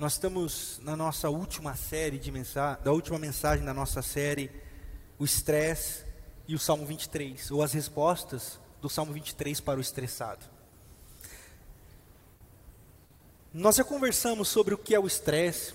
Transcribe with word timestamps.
Nós 0.00 0.14
estamos 0.14 0.80
na 0.82 0.96
nossa 0.96 1.28
última 1.28 1.76
série 1.76 2.18
de 2.18 2.32
mensagem, 2.32 2.82
da 2.82 2.90
última 2.90 3.18
mensagem 3.18 3.62
da 3.62 3.74
nossa 3.74 4.00
série, 4.00 4.50
o 5.18 5.26
estresse 5.26 6.06
e 6.48 6.54
o 6.54 6.58
Salmo 6.58 6.86
23, 6.86 7.50
ou 7.50 7.62
as 7.62 7.74
respostas 7.74 8.58
do 8.80 8.88
Salmo 8.88 9.12
23 9.12 9.60
para 9.60 9.76
o 9.76 9.80
estressado. 9.82 10.46
Nós 13.52 13.76
já 13.76 13.84
conversamos 13.84 14.48
sobre 14.48 14.72
o 14.72 14.78
que 14.78 14.94
é 14.94 14.98
o 14.98 15.06
estresse, 15.06 15.74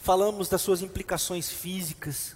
falamos 0.00 0.48
das 0.48 0.60
suas 0.60 0.82
implicações 0.82 1.48
físicas, 1.48 2.34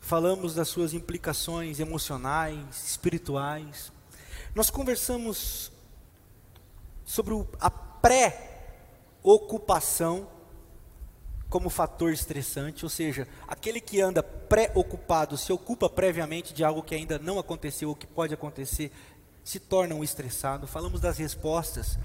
falamos 0.00 0.54
das 0.54 0.68
suas 0.68 0.94
implicações 0.94 1.78
emocionais, 1.78 2.86
espirituais. 2.86 3.92
Nós 4.54 4.70
conversamos 4.70 5.70
sobre 7.04 7.34
a 7.60 7.68
pré 7.68 8.49
ocupação 9.22 10.28
como 11.48 11.68
fator 11.68 12.12
estressante, 12.12 12.84
ou 12.84 12.88
seja, 12.88 13.26
aquele 13.48 13.80
que 13.80 14.00
anda 14.00 14.22
pré-ocupado, 14.22 15.36
se 15.36 15.52
ocupa 15.52 15.90
previamente 15.90 16.54
de 16.54 16.62
algo 16.62 16.82
que 16.82 16.94
ainda 16.94 17.18
não 17.18 17.38
aconteceu 17.40 17.88
ou 17.88 17.96
que 17.96 18.06
pode 18.06 18.32
acontecer, 18.32 18.92
se 19.42 19.58
torna 19.58 19.94
um 19.96 20.04
estressado. 20.04 20.68
Falamos 20.68 21.00
das 21.00 21.18
respostas 21.18 21.98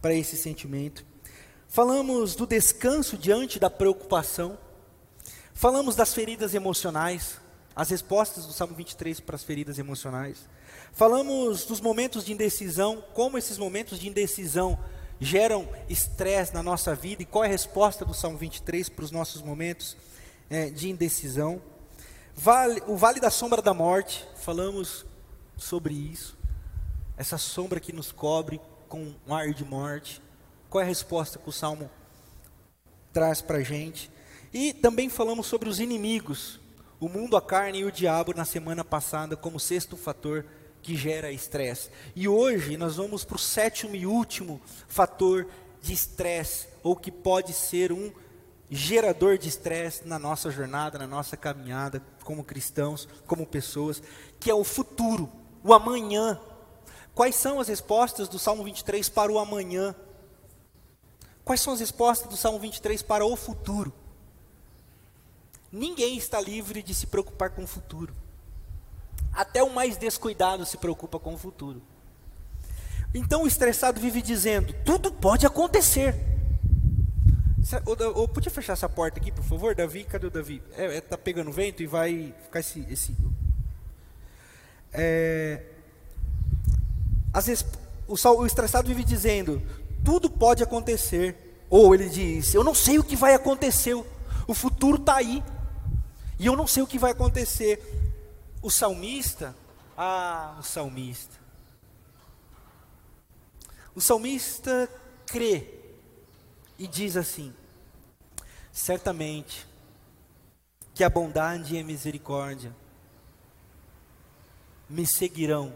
para 0.00 0.14
esse 0.14 0.36
sentimento. 0.38 1.04
Falamos 1.68 2.34
do 2.34 2.46
descanso 2.46 3.18
diante 3.18 3.58
da 3.58 3.68
preocupação. 3.68 4.58
Falamos 5.52 5.94
das 5.94 6.14
feridas 6.14 6.54
emocionais, 6.54 7.38
as 7.76 7.90
respostas 7.90 8.46
do 8.46 8.52
Salmo 8.52 8.74
23 8.74 9.20
para 9.20 9.36
as 9.36 9.44
feridas 9.44 9.78
emocionais. 9.78 10.48
Falamos 10.92 11.66
dos 11.66 11.80
momentos 11.80 12.24
de 12.24 12.32
indecisão, 12.32 13.04
como 13.12 13.36
esses 13.36 13.58
momentos 13.58 13.98
de 13.98 14.08
indecisão 14.08 14.78
geram 15.20 15.68
estresse 15.88 16.54
na 16.54 16.62
nossa 16.62 16.94
vida 16.94 17.22
e 17.22 17.26
qual 17.26 17.44
é 17.44 17.48
a 17.48 17.50
resposta 17.50 18.04
do 18.04 18.14
Salmo 18.14 18.38
23 18.38 18.88
para 18.88 19.04
os 19.04 19.10
nossos 19.10 19.42
momentos 19.42 19.96
é, 20.48 20.70
de 20.70 20.88
indecisão. 20.88 21.60
Vale, 22.34 22.82
o 22.86 22.96
vale 22.96 23.20
da 23.20 23.30
sombra 23.30 23.60
da 23.60 23.74
morte, 23.74 24.26
falamos 24.36 25.04
sobre 25.56 25.92
isso, 25.92 26.38
essa 27.16 27.36
sombra 27.36 27.80
que 27.80 27.92
nos 27.92 28.12
cobre 28.12 28.60
com 28.88 29.12
um 29.26 29.34
ar 29.34 29.52
de 29.52 29.64
morte. 29.64 30.22
Qual 30.70 30.80
é 30.80 30.84
a 30.84 30.88
resposta 30.88 31.38
que 31.38 31.48
o 31.48 31.52
Salmo 31.52 31.90
traz 33.12 33.40
para 33.40 33.58
a 33.58 33.62
gente? 33.62 34.10
E 34.52 34.72
também 34.72 35.08
falamos 35.08 35.46
sobre 35.46 35.68
os 35.68 35.80
inimigos, 35.80 36.60
o 37.00 37.08
mundo, 37.08 37.36
a 37.36 37.42
carne 37.42 37.80
e 37.80 37.84
o 37.84 37.92
diabo 37.92 38.32
na 38.34 38.44
semana 38.44 38.84
passada, 38.84 39.36
como 39.36 39.58
sexto 39.58 39.96
fator 39.96 40.44
que 40.82 40.96
gera 40.96 41.30
estresse. 41.30 41.90
E 42.14 42.28
hoje 42.28 42.76
nós 42.76 42.96
vamos 42.96 43.24
para 43.24 43.36
o 43.36 43.38
sétimo 43.38 43.94
e 43.94 44.06
último 44.06 44.60
fator 44.86 45.46
de 45.80 45.92
estresse, 45.92 46.66
ou 46.82 46.96
que 46.96 47.10
pode 47.10 47.52
ser 47.52 47.92
um 47.92 48.12
gerador 48.70 49.38
de 49.38 49.48
estresse 49.48 50.06
na 50.06 50.18
nossa 50.18 50.50
jornada, 50.50 50.98
na 50.98 51.06
nossa 51.06 51.36
caminhada 51.36 52.02
como 52.24 52.44
cristãos, 52.44 53.08
como 53.26 53.46
pessoas, 53.46 54.02
que 54.38 54.50
é 54.50 54.54
o 54.54 54.64
futuro, 54.64 55.30
o 55.64 55.72
amanhã. 55.72 56.38
Quais 57.14 57.34
são 57.34 57.58
as 57.58 57.68
respostas 57.68 58.28
do 58.28 58.38
Salmo 58.38 58.62
23 58.64 59.08
para 59.08 59.32
o 59.32 59.38
amanhã? 59.38 59.94
Quais 61.44 61.60
são 61.60 61.72
as 61.72 61.80
respostas 61.80 62.28
do 62.28 62.36
Salmo 62.36 62.58
23 62.58 63.02
para 63.02 63.24
o 63.24 63.34
futuro? 63.34 63.92
Ninguém 65.72 66.16
está 66.16 66.40
livre 66.40 66.82
de 66.82 66.94
se 66.94 67.06
preocupar 67.06 67.50
com 67.50 67.64
o 67.64 67.66
futuro. 67.66 68.14
Até 69.38 69.62
o 69.62 69.70
mais 69.70 69.96
descuidado 69.96 70.66
se 70.66 70.76
preocupa 70.76 71.16
com 71.16 71.32
o 71.32 71.38
futuro. 71.38 71.80
Então 73.14 73.44
o 73.44 73.46
estressado 73.46 74.00
vive 74.00 74.20
dizendo: 74.20 74.74
tudo 74.84 75.12
pode 75.12 75.46
acontecer. 75.46 76.12
Ou, 78.16 78.26
podia 78.26 78.50
fechar 78.50 78.72
essa 78.72 78.88
porta 78.88 79.20
aqui, 79.20 79.30
por 79.30 79.44
favor, 79.44 79.76
Davi? 79.76 80.02
Cadê 80.02 80.26
o 80.26 80.30
Davi? 80.30 80.60
É, 80.76 80.96
é, 80.96 81.00
tá 81.00 81.16
pegando 81.16 81.52
vento 81.52 81.84
e 81.84 81.86
vai 81.86 82.34
ficar 82.42 82.58
esse. 82.58 82.84
esse 82.90 83.16
é, 84.92 85.62
às 87.32 87.46
vezes, 87.46 87.64
o, 88.08 88.14
o 88.14 88.44
estressado 88.44 88.88
vive 88.88 89.04
dizendo: 89.04 89.62
tudo 90.04 90.28
pode 90.28 90.64
acontecer. 90.64 91.62
Ou 91.70 91.94
ele 91.94 92.08
diz: 92.08 92.54
eu 92.54 92.64
não 92.64 92.74
sei 92.74 92.98
o 92.98 93.04
que 93.04 93.14
vai 93.14 93.34
acontecer. 93.34 93.94
O 94.48 94.54
futuro 94.54 94.96
está 94.96 95.14
aí. 95.14 95.44
E 96.40 96.46
eu 96.46 96.56
não 96.56 96.66
sei 96.66 96.82
o 96.82 96.88
que 96.88 96.98
vai 96.98 97.12
acontecer. 97.12 97.97
O 98.60 98.70
salmista, 98.70 99.54
ah, 99.96 100.56
o 100.58 100.62
salmista. 100.62 101.36
O 103.94 104.00
salmista 104.00 104.88
crê 105.26 105.78
e 106.78 106.86
diz 106.86 107.16
assim: 107.16 107.54
certamente 108.72 109.66
que 110.94 111.04
a 111.04 111.10
bondade 111.10 111.76
e 111.76 111.80
a 111.80 111.84
misericórdia 111.84 112.74
me 114.88 115.06
seguirão 115.06 115.72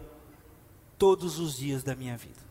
todos 0.97 1.37
os 1.39 1.55
dias 1.55 1.83
da 1.83 1.95
minha 1.95 2.17
vida. 2.17 2.41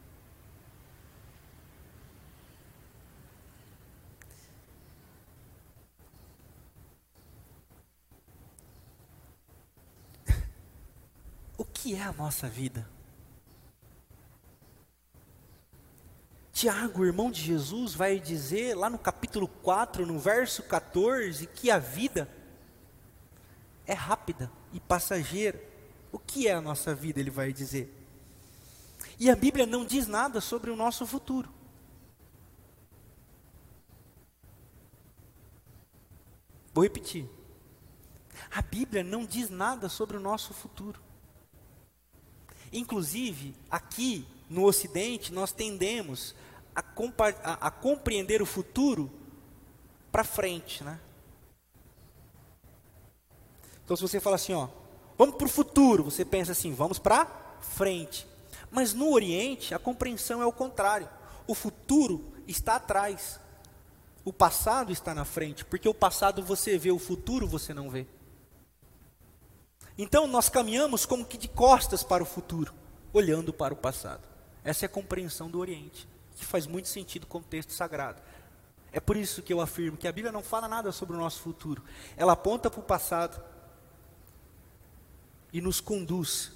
O 11.59 11.65
que 11.83 11.97
é 11.97 12.03
a 12.03 12.13
nossa 12.13 12.49
vida? 12.49 12.89
Tiago, 16.53 17.05
irmão 17.05 17.29
de 17.29 17.43
Jesus, 17.43 17.93
vai 17.93 18.21
dizer 18.21 18.77
lá 18.77 18.89
no 18.89 18.99
capítulo 18.99 19.49
4, 19.49 20.07
no 20.07 20.17
verso 20.17 20.63
14, 20.63 21.45
que 21.49 21.73
a 21.73 21.81
vida 21.81 22.29
é 23.85 23.95
rápida 23.95 24.49
e 24.73 24.79
passageira. 24.79 25.61
O 26.13 26.21
que 26.21 26.47
é 26.47 26.55
a 26.55 26.61
nossa 26.61 26.95
vida? 26.95 27.19
Ele 27.19 27.31
vai 27.31 27.53
dizer. 27.53 27.93
E 29.19 29.29
a 29.29 29.35
Bíblia 29.35 29.67
não 29.67 29.85
diz 29.85 30.07
nada 30.07 30.41
sobre 30.41 30.71
o 30.71 30.77
nosso 30.77 31.05
futuro. 31.05 31.53
Vou 36.73 36.85
repetir. 36.85 37.29
A 38.53 38.63
Bíblia 38.63 39.03
não 39.03 39.27
diz 39.27 39.51
nada 39.51 39.89
sobre 39.89 40.17
o 40.17 40.21
nosso 40.21 40.55
futuro. 40.55 41.03
Inclusive, 42.73 43.55
aqui 43.71 44.27
no 44.49 44.65
Ocidente, 44.65 45.33
nós 45.33 45.53
tendemos 45.53 46.35
a, 46.75 46.83
a, 47.45 47.67
a 47.67 47.71
compreender 47.71 48.41
o 48.41 48.47
futuro 48.47 49.11
para 50.11 50.25
frente, 50.25 50.83
né? 50.83 50.99
Então, 53.85 53.97
se 53.97 54.03
você 54.03 54.21
fala 54.21 54.37
assim, 54.37 54.55
ó, 54.55 54.69
vamos 55.19 55.37
para 55.37 55.47
o 55.47 55.51
futuro, 55.51 56.05
você 56.05 56.25
pensa 56.25 56.53
assim, 56.53 56.73
vamos 56.73 56.99
para 56.99 57.27
frente. 57.61 58.27
Mas 58.71 58.95
no 58.95 59.13
Oriente, 59.13 59.75
a 59.75 59.79
compreensão 59.79 60.41
é 60.41 60.47
o 60.47 60.53
contrário. 60.53 61.09
O 61.47 61.55
futuro 61.55 62.25
está 62.47 62.77
atrás. 62.77 63.39
O 64.25 64.33
passado 64.33 64.93
está 64.93 65.15
na 65.15 65.25
frente, 65.25 65.65
porque 65.65 65.89
o 65.89 65.95
passado 65.95 66.43
você 66.43 66.79
vê, 66.79 66.91
o 66.91 66.99
futuro 66.99 67.47
você 67.47 67.75
não 67.75 67.91
vê. 67.91 68.07
Então 69.97 70.27
nós 70.27 70.49
caminhamos 70.49 71.05
como 71.05 71.25
que 71.25 71.37
de 71.37 71.49
costas 71.49 72.03
para 72.03 72.23
o 72.23 72.27
futuro, 72.27 72.73
olhando 73.13 73.53
para 73.53 73.75
o 73.75 73.77
passado. 73.77 74.23
Essa 74.65 74.85
é 74.85 74.87
a 74.87 74.91
compreensão 74.91 75.51
do 75.51 75.59
Oriente 75.59 76.09
que 76.37 76.45
faz 76.45 76.67
muito 76.67 76.89
sentido 76.89 77.27
com 77.27 77.39
o 77.39 77.43
texto 77.43 77.73
sagrado. 77.73 78.21
É 78.91 79.01
por 79.01 79.17
isso 79.17 79.43
que 79.43 79.53
eu 79.53 79.61
afirmo 79.61 79.97
que 79.97 80.09
a 80.09 80.13
Bíblia 80.13 80.33
não 80.33 80.43
fala 80.43 80.69
nada 80.69 80.93
sobre 80.93 81.17
o 81.17 81.19
nosso 81.19 81.41
futuro. 81.41 81.83
Ela 82.17 82.33
aponta 82.33 82.71
para 82.71 82.81
o 82.81 82.83
passado 82.83 83.43
e 85.53 85.61
nos 85.61 85.81
conduz 85.81 86.53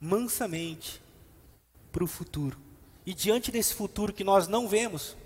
mansamente 0.00 1.02
para 1.92 2.02
o 2.02 2.08
futuro. 2.08 2.58
E 3.04 3.14
diante 3.14 3.52
desse 3.52 3.74
futuro 3.74 4.12
que 4.12 4.24
nós 4.24 4.48
não 4.48 4.66
vemos, 4.66 5.16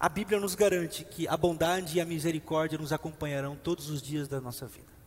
a 0.00 0.08
Bíblia 0.08 0.40
nos 0.40 0.54
garante 0.54 1.04
que 1.04 1.28
a 1.28 1.36
bondade 1.36 1.98
e 1.98 2.00
a 2.00 2.04
misericórdia 2.04 2.78
nos 2.78 2.92
acompanharão 2.92 3.56
todos 3.56 3.90
os 3.90 4.00
dias 4.00 4.26
da 4.26 4.40
nossa 4.40 4.66
vida. 4.66 4.97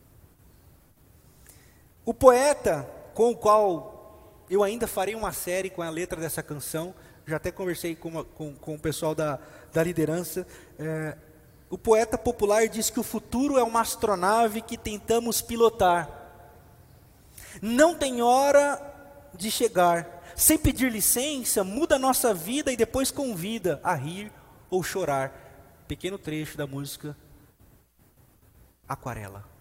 O 2.04 2.12
poeta 2.12 2.88
com 3.14 3.30
o 3.30 3.36
qual 3.36 3.92
eu 4.50 4.62
ainda 4.62 4.86
farei 4.86 5.14
uma 5.14 5.32
série 5.32 5.70
com 5.70 5.82
a 5.82 5.90
letra 5.90 6.20
dessa 6.20 6.42
canção. 6.42 6.94
Já 7.26 7.36
até 7.36 7.50
conversei 7.50 7.94
com, 7.94 8.24
com, 8.24 8.54
com 8.54 8.74
o 8.74 8.78
pessoal 8.78 9.14
da, 9.14 9.38
da 9.72 9.82
liderança. 9.82 10.46
É, 10.78 11.16
o 11.70 11.78
poeta 11.78 12.18
popular 12.18 12.68
diz 12.68 12.90
que 12.90 13.00
o 13.00 13.04
futuro 13.04 13.56
é 13.56 13.62
uma 13.62 13.80
astronave 13.80 14.60
que 14.60 14.76
tentamos 14.76 15.40
pilotar. 15.40 16.10
Não 17.62 17.94
tem 17.94 18.20
hora 18.20 18.80
de 19.34 19.50
chegar. 19.50 20.22
Sem 20.34 20.58
pedir 20.58 20.90
licença, 20.90 21.62
muda 21.62 21.96
a 21.96 21.98
nossa 21.98 22.34
vida 22.34 22.72
e 22.72 22.76
depois 22.76 23.10
convida 23.10 23.80
a 23.82 23.94
rir 23.94 24.32
ou 24.68 24.82
chorar. 24.82 25.32
Pequeno 25.86 26.18
trecho 26.18 26.56
da 26.56 26.66
música 26.66 27.16
Aquarela. 28.88 29.51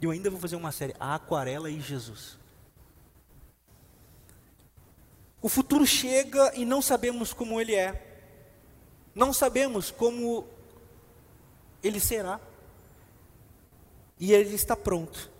Eu 0.00 0.10
ainda 0.10 0.30
vou 0.30 0.38
fazer 0.38 0.56
uma 0.56 0.72
série, 0.72 0.94
a 1.00 1.14
Aquarela 1.14 1.70
e 1.70 1.80
Jesus. 1.80 2.38
O 5.40 5.48
futuro 5.48 5.86
chega 5.86 6.54
e 6.54 6.64
não 6.64 6.82
sabemos 6.82 7.32
como 7.32 7.60
ele 7.60 7.74
é, 7.74 8.20
não 9.14 9.32
sabemos 9.32 9.90
como 9.90 10.46
ele 11.82 12.00
será, 12.00 12.40
e 14.18 14.32
ele 14.32 14.54
está 14.54 14.74
pronto. 14.74 15.30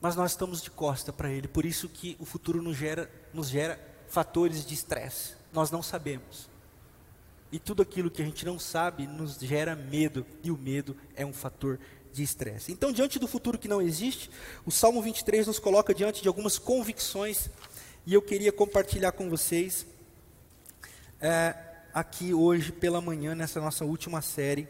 Mas 0.00 0.14
nós 0.16 0.32
estamos 0.32 0.60
de 0.60 0.70
costa 0.70 1.12
para 1.12 1.30
ele, 1.30 1.48
por 1.48 1.64
isso 1.64 1.88
que 1.88 2.16
o 2.20 2.26
futuro 2.26 2.60
nos 2.60 2.76
gera, 2.76 3.10
nos 3.32 3.48
gera 3.48 3.80
fatores 4.08 4.64
de 4.66 4.74
estresse. 4.74 5.34
Nós 5.52 5.70
não 5.70 5.82
sabemos. 5.82 6.48
E 7.54 7.58
tudo 7.60 7.82
aquilo 7.82 8.10
que 8.10 8.20
a 8.20 8.24
gente 8.24 8.44
não 8.44 8.58
sabe 8.58 9.06
nos 9.06 9.38
gera 9.38 9.76
medo, 9.76 10.26
e 10.42 10.50
o 10.50 10.58
medo 10.58 10.96
é 11.14 11.24
um 11.24 11.32
fator 11.32 11.78
de 12.12 12.20
estresse. 12.20 12.72
Então, 12.72 12.90
diante 12.90 13.16
do 13.16 13.28
futuro 13.28 13.56
que 13.56 13.68
não 13.68 13.80
existe, 13.80 14.28
o 14.66 14.72
Salmo 14.72 15.00
23 15.00 15.46
nos 15.46 15.60
coloca 15.60 15.94
diante 15.94 16.20
de 16.20 16.26
algumas 16.26 16.58
convicções, 16.58 17.48
e 18.04 18.12
eu 18.12 18.20
queria 18.20 18.50
compartilhar 18.50 19.12
com 19.12 19.30
vocês 19.30 19.86
é, 21.20 21.54
aqui 21.92 22.34
hoje 22.34 22.72
pela 22.72 23.00
manhã, 23.00 23.36
nessa 23.36 23.60
nossa 23.60 23.84
última 23.84 24.20
série. 24.20 24.66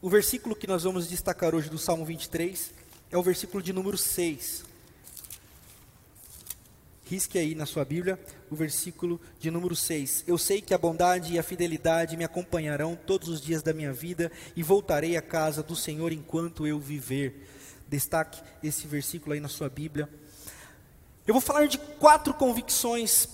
O 0.00 0.08
versículo 0.08 0.56
que 0.56 0.66
nós 0.66 0.84
vamos 0.84 1.10
destacar 1.10 1.54
hoje 1.54 1.68
do 1.68 1.76
Salmo 1.76 2.06
23 2.06 2.72
é 3.10 3.18
o 3.18 3.22
versículo 3.22 3.62
de 3.62 3.74
número 3.74 3.98
6. 3.98 4.64
Risque 7.04 7.36
aí 7.38 7.54
na 7.54 7.66
sua 7.66 7.84
Bíblia 7.84 8.18
o 8.50 8.54
versículo 8.54 9.20
de 9.38 9.50
número 9.50 9.74
6. 9.74 10.24
Eu 10.26 10.38
sei 10.38 10.62
que 10.62 10.72
a 10.72 10.78
bondade 10.78 11.34
e 11.34 11.38
a 11.38 11.42
fidelidade 11.42 12.16
me 12.16 12.24
acompanharão 12.24 12.96
todos 12.96 13.28
os 13.28 13.40
dias 13.40 13.62
da 13.62 13.72
minha 13.72 13.92
vida 13.92 14.30
e 14.54 14.62
voltarei 14.62 15.16
à 15.16 15.22
casa 15.22 15.62
do 15.62 15.74
Senhor 15.74 16.12
enquanto 16.12 16.66
eu 16.66 16.78
viver. 16.78 17.48
Destaque 17.88 18.40
esse 18.62 18.86
versículo 18.86 19.34
aí 19.34 19.40
na 19.40 19.48
sua 19.48 19.68
Bíblia. 19.68 20.08
Eu 21.26 21.34
vou 21.34 21.40
falar 21.40 21.66
de 21.66 21.76
quatro 21.76 22.32
convicções 22.34 23.28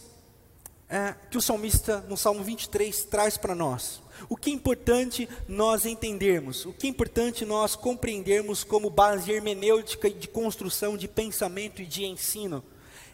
é, 0.88 1.14
que 1.30 1.36
o 1.36 1.40
salmista, 1.40 2.00
no 2.08 2.16
Salmo 2.16 2.42
23, 2.42 3.04
traz 3.04 3.36
para 3.36 3.54
nós. 3.54 4.00
O 4.28 4.36
que 4.36 4.50
é 4.50 4.52
importante 4.52 5.28
nós 5.46 5.84
entendermos, 5.84 6.64
o 6.64 6.72
que 6.72 6.86
é 6.86 6.90
importante 6.90 7.44
nós 7.44 7.76
compreendermos 7.76 8.64
como 8.64 8.88
base 8.88 9.30
hermenêutica 9.30 10.10
de 10.10 10.26
construção 10.26 10.96
de 10.96 11.06
pensamento 11.06 11.82
e 11.82 11.86
de 11.86 12.04
ensino 12.04 12.64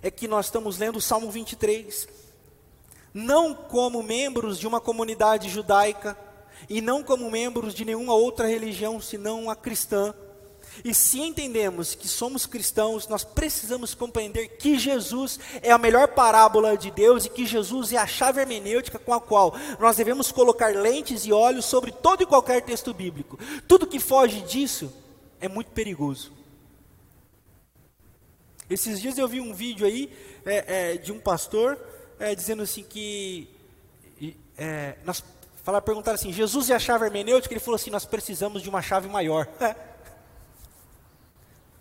é 0.04 0.10
que 0.10 0.28
nós 0.28 0.46
estamos 0.46 0.76
lendo 0.76 0.96
o 0.96 1.00
Salmo 1.00 1.30
23, 1.30 2.06
não 3.14 3.54
como 3.54 4.02
membros 4.02 4.58
de 4.58 4.66
uma 4.66 4.78
comunidade 4.78 5.48
judaica, 5.48 6.16
e 6.68 6.82
não 6.82 7.02
como 7.02 7.30
membros 7.30 7.74
de 7.74 7.86
nenhuma 7.86 8.12
outra 8.12 8.46
religião 8.46 9.00
senão 9.00 9.48
a 9.48 9.56
cristã. 9.56 10.14
E 10.84 10.92
se 10.92 11.20
entendemos 11.20 11.94
que 11.94 12.06
somos 12.06 12.44
cristãos, 12.44 13.08
nós 13.08 13.24
precisamos 13.24 13.94
compreender 13.94 14.58
que 14.58 14.78
Jesus 14.78 15.40
é 15.62 15.70
a 15.70 15.78
melhor 15.78 16.08
parábola 16.08 16.76
de 16.76 16.90
Deus 16.90 17.24
e 17.24 17.30
que 17.30 17.46
Jesus 17.46 17.90
é 17.90 17.96
a 17.96 18.06
chave 18.06 18.42
hermenêutica 18.42 18.98
com 18.98 19.14
a 19.14 19.20
qual 19.20 19.54
nós 19.80 19.96
devemos 19.96 20.30
colocar 20.30 20.74
lentes 20.74 21.24
e 21.24 21.32
olhos 21.32 21.64
sobre 21.64 21.92
todo 21.92 22.22
e 22.22 22.26
qualquer 22.26 22.60
texto 22.60 22.92
bíblico. 22.92 23.38
Tudo 23.66 23.86
que 23.86 23.98
foge 23.98 24.42
disso 24.42 24.92
é 25.40 25.48
muito 25.48 25.70
perigoso. 25.70 26.43
Esses 28.68 29.00
dias 29.00 29.18
eu 29.18 29.28
vi 29.28 29.40
um 29.40 29.52
vídeo 29.52 29.86
aí 29.86 30.10
é, 30.44 30.92
é, 30.92 30.96
de 30.96 31.12
um 31.12 31.20
pastor 31.20 31.78
é, 32.18 32.34
dizendo 32.34 32.62
assim 32.62 32.82
que 32.82 33.48
é, 34.56 34.96
nós 35.04 35.22
falar, 35.62 35.80
perguntaram 35.80 36.14
assim, 36.14 36.32
Jesus 36.32 36.70
é 36.70 36.74
a 36.74 36.78
chave 36.78 37.06
hermenêutica? 37.06 37.52
Ele 37.52 37.60
falou 37.60 37.76
assim, 37.76 37.90
nós 37.90 38.04
precisamos 38.04 38.62
de 38.62 38.68
uma 38.68 38.82
chave 38.82 39.08
maior. 39.08 39.48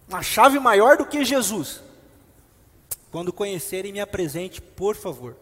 uma 0.08 0.22
chave 0.22 0.58
maior 0.60 0.98
do 0.98 1.06
que 1.06 1.24
Jesus. 1.24 1.82
Quando 3.12 3.32
conhecerem, 3.32 3.92
me 3.92 4.00
apresente, 4.00 4.62
por 4.62 4.96
favor. 4.96 5.36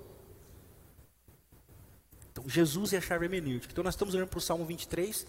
Então, 2.32 2.44
Jesus 2.48 2.94
é 2.94 2.98
a 2.98 3.02
chave 3.02 3.26
hermenêutica. 3.26 3.72
Então, 3.72 3.84
nós 3.84 3.94
estamos 3.94 4.16
olhando 4.16 4.30
para 4.30 4.40
o 4.40 4.42
Salmo 4.42 4.66
23, 4.66 5.26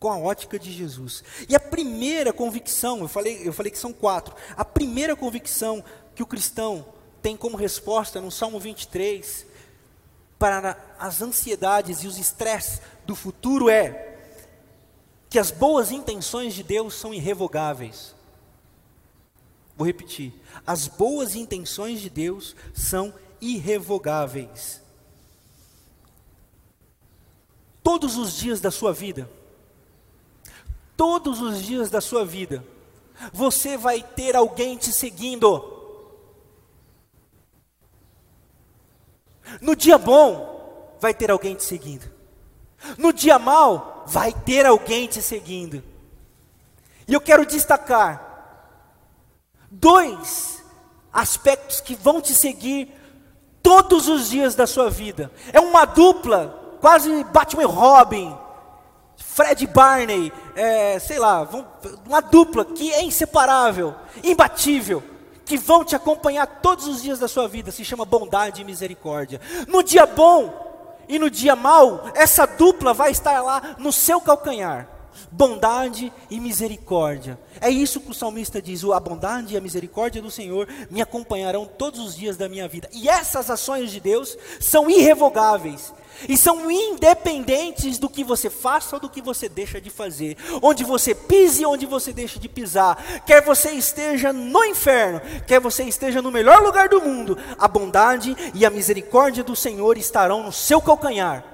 com 0.00 0.10
a 0.10 0.18
ótica 0.18 0.58
de 0.58 0.72
Jesus. 0.72 1.22
E 1.46 1.54
a 1.54 1.60
primeira 1.60 2.32
convicção, 2.32 3.00
eu 3.00 3.08
falei, 3.08 3.46
eu 3.46 3.52
falei 3.52 3.70
que 3.70 3.78
são 3.78 3.92
quatro. 3.92 4.34
A 4.56 4.64
primeira 4.64 5.14
convicção 5.14 5.84
que 6.14 6.22
o 6.22 6.26
cristão 6.26 6.86
tem 7.20 7.36
como 7.36 7.56
resposta 7.56 8.18
no 8.18 8.30
Salmo 8.30 8.58
23 8.58 9.46
para 10.38 10.74
as 10.98 11.20
ansiedades 11.20 12.02
e 12.02 12.06
os 12.06 12.16
estresses 12.16 12.80
do 13.04 13.14
futuro 13.14 13.68
é 13.68 14.16
que 15.28 15.38
as 15.38 15.50
boas 15.50 15.90
intenções 15.90 16.54
de 16.54 16.62
Deus 16.62 16.94
são 16.94 17.12
irrevogáveis. 17.12 18.14
Vou 19.76 19.86
repetir. 19.86 20.32
As 20.66 20.88
boas 20.88 21.34
intenções 21.34 22.00
de 22.00 22.08
Deus 22.08 22.56
são 22.74 23.12
irrevogáveis. 23.38 24.80
Todos 27.82 28.16
os 28.16 28.34
dias 28.36 28.60
da 28.60 28.70
sua 28.70 28.92
vida, 28.92 29.30
todos 31.00 31.40
os 31.40 31.62
dias 31.62 31.88
da 31.88 31.98
sua 31.98 32.26
vida, 32.26 32.62
você 33.32 33.74
vai 33.78 34.02
ter 34.02 34.36
alguém 34.36 34.76
te 34.76 34.92
seguindo. 34.92 35.64
No 39.62 39.74
dia 39.74 39.96
bom, 39.96 40.94
vai 41.00 41.14
ter 41.14 41.30
alguém 41.30 41.54
te 41.54 41.64
seguindo. 41.64 42.04
No 42.98 43.14
dia 43.14 43.38
mal, 43.38 44.04
vai 44.06 44.30
ter 44.30 44.66
alguém 44.66 45.06
te 45.06 45.22
seguindo. 45.22 45.82
E 47.08 47.14
eu 47.14 47.20
quero 47.22 47.46
destacar 47.46 48.68
dois 49.70 50.62
aspectos 51.10 51.80
que 51.80 51.94
vão 51.94 52.20
te 52.20 52.34
seguir 52.34 52.94
todos 53.62 54.06
os 54.06 54.28
dias 54.28 54.54
da 54.54 54.66
sua 54.66 54.90
vida. 54.90 55.32
É 55.50 55.60
uma 55.60 55.86
dupla, 55.86 56.76
quase 56.78 57.24
Batman 57.24 57.62
e 57.62 57.66
Robin 57.66 58.38
Fred 59.20 59.66
Barney, 59.68 60.32
é, 60.60 60.98
sei 60.98 61.18
lá, 61.18 61.48
uma 62.06 62.20
dupla 62.20 62.66
que 62.66 62.92
é 62.92 63.02
inseparável, 63.02 63.94
imbatível, 64.22 65.02
que 65.46 65.56
vão 65.56 65.82
te 65.82 65.96
acompanhar 65.96 66.46
todos 66.46 66.86
os 66.86 67.02
dias 67.02 67.18
da 67.18 67.26
sua 67.26 67.48
vida, 67.48 67.72
se 67.72 67.82
chama 67.82 68.04
bondade 68.04 68.60
e 68.60 68.64
misericórdia. 68.64 69.40
No 69.66 69.82
dia 69.82 70.04
bom 70.04 70.94
e 71.08 71.18
no 71.18 71.30
dia 71.30 71.56
mau, 71.56 72.10
essa 72.14 72.46
dupla 72.46 72.92
vai 72.92 73.10
estar 73.10 73.40
lá 73.40 73.74
no 73.78 73.90
seu 73.90 74.20
calcanhar. 74.20 74.86
Bondade 75.30 76.12
e 76.30 76.40
misericórdia. 76.40 77.38
É 77.60 77.70
isso 77.70 78.00
que 78.00 78.10
o 78.10 78.14
salmista 78.14 78.60
diz: 78.60 78.84
a 78.84 79.00
bondade 79.00 79.54
e 79.54 79.56
a 79.56 79.60
misericórdia 79.60 80.22
do 80.22 80.30
Senhor 80.30 80.68
me 80.90 81.00
acompanharão 81.00 81.66
todos 81.66 82.00
os 82.00 82.16
dias 82.16 82.36
da 82.36 82.48
minha 82.48 82.68
vida. 82.68 82.88
E 82.92 83.08
essas 83.08 83.50
ações 83.50 83.90
de 83.90 84.00
Deus 84.00 84.36
são 84.60 84.88
irrevogáveis 84.90 85.92
e 86.28 86.36
são 86.36 86.70
independentes 86.70 87.98
do 87.98 88.08
que 88.08 88.24
você 88.24 88.50
faça 88.50 88.96
ou 88.96 89.00
do 89.00 89.08
que 89.08 89.22
você 89.22 89.48
deixa 89.48 89.80
de 89.80 89.90
fazer. 89.90 90.36
Onde 90.62 90.84
você 90.84 91.14
pise, 91.14 91.64
onde 91.64 91.86
você 91.86 92.12
deixa 92.12 92.38
de 92.38 92.48
pisar. 92.48 93.22
Quer 93.24 93.42
você 93.42 93.70
esteja 93.70 94.32
no 94.32 94.64
inferno, 94.64 95.20
quer 95.46 95.60
você 95.60 95.84
esteja 95.84 96.20
no 96.20 96.30
melhor 96.30 96.62
lugar 96.62 96.88
do 96.88 97.00
mundo, 97.00 97.38
a 97.58 97.68
bondade 97.68 98.36
e 98.54 98.64
a 98.64 98.70
misericórdia 98.70 99.44
do 99.44 99.56
Senhor 99.56 99.96
estarão 99.96 100.42
no 100.42 100.52
seu 100.52 100.80
calcanhar. 100.80 101.44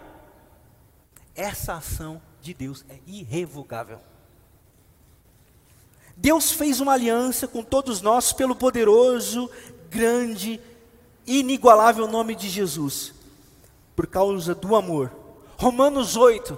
Essa 1.34 1.74
ação 1.74 2.20
de 2.46 2.54
Deus 2.54 2.84
é 2.88 2.98
irrevogável. 3.06 3.98
Deus 6.16 6.52
fez 6.52 6.80
uma 6.80 6.92
aliança 6.92 7.48
com 7.48 7.62
todos 7.62 8.00
nós 8.00 8.32
pelo 8.32 8.54
poderoso, 8.54 9.50
grande, 9.90 10.60
inigualável 11.26 12.06
nome 12.06 12.34
de 12.34 12.48
Jesus 12.48 13.12
por 13.96 14.06
causa 14.06 14.54
do 14.54 14.76
amor. 14.76 15.10
Romanos 15.58 16.16
8, 16.16 16.56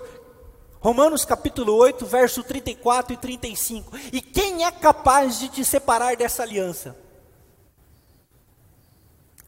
Romanos 0.78 1.24
capítulo 1.24 1.74
8, 1.74 2.04
verso 2.04 2.42
34 2.42 3.14
e 3.14 3.16
35. 3.16 3.96
E 4.12 4.20
quem 4.20 4.64
é 4.64 4.70
capaz 4.70 5.38
de 5.38 5.48
te 5.48 5.64
separar 5.64 6.16
dessa 6.16 6.42
aliança? 6.42 6.96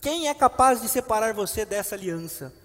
Quem 0.00 0.28
é 0.28 0.34
capaz 0.34 0.80
de 0.80 0.88
separar 0.88 1.34
você 1.34 1.66
dessa 1.66 1.94
aliança? 1.94 2.59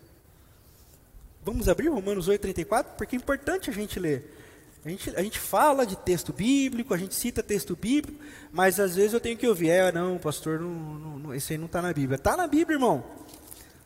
Vamos 1.45 1.69
abrir 1.69 1.89
Romanos 1.89 2.27
8, 2.27 2.41
34? 2.41 2.95
Porque 2.97 3.15
é 3.15 3.19
importante 3.19 3.69
a 3.69 3.73
gente 3.73 3.99
ler. 3.99 4.35
A 4.83 4.89
gente, 4.89 5.15
a 5.15 5.21
gente 5.21 5.37
fala 5.39 5.85
de 5.85 5.95
texto 5.95 6.33
bíblico, 6.33 6.91
a 6.91 6.97
gente 6.97 7.13
cita 7.13 7.43
texto 7.43 7.75
bíblico, 7.75 8.19
mas 8.51 8.79
às 8.79 8.95
vezes 8.95 9.13
eu 9.13 9.19
tenho 9.19 9.37
que 9.37 9.47
ouvir, 9.47 9.69
é, 9.69 9.91
não, 9.91 10.17
pastor, 10.17 10.59
não, 10.59 10.69
não, 11.19 11.35
esse 11.35 11.53
aí 11.53 11.59
não 11.59 11.67
está 11.67 11.83
na 11.83 11.93
Bíblia. 11.93 12.15
Está 12.15 12.35
na 12.35 12.47
Bíblia, 12.47 12.77
irmão. 12.77 13.03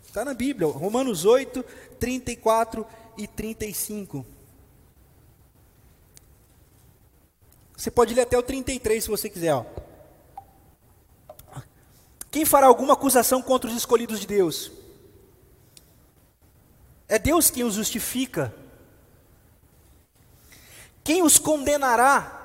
Está 0.08 0.24
na 0.24 0.34
Bíblia, 0.34 0.70
Romanos 0.70 1.26
8, 1.26 1.62
34 2.00 2.88
e 3.18 3.28
35. 3.28 4.26
Você 7.76 7.92
pode 7.92 8.14
ler 8.14 8.22
até 8.22 8.38
o 8.38 8.44
33 8.44 9.04
se 9.04 9.10
você 9.10 9.30
quiser. 9.30 9.54
Ó. 9.54 9.66
Quem 12.32 12.46
fará 12.46 12.68
alguma 12.68 12.94
acusação 12.94 13.42
contra 13.42 13.70
os 13.70 13.76
escolhidos 13.76 14.22
de 14.22 14.28
Deus? 14.28 14.72
É 17.10 17.18
Deus 17.18 17.50
quem 17.50 17.64
os 17.64 17.74
justifica. 17.74 18.54
Quem 21.04 21.24
os 21.24 21.40
condenará? 21.40 22.36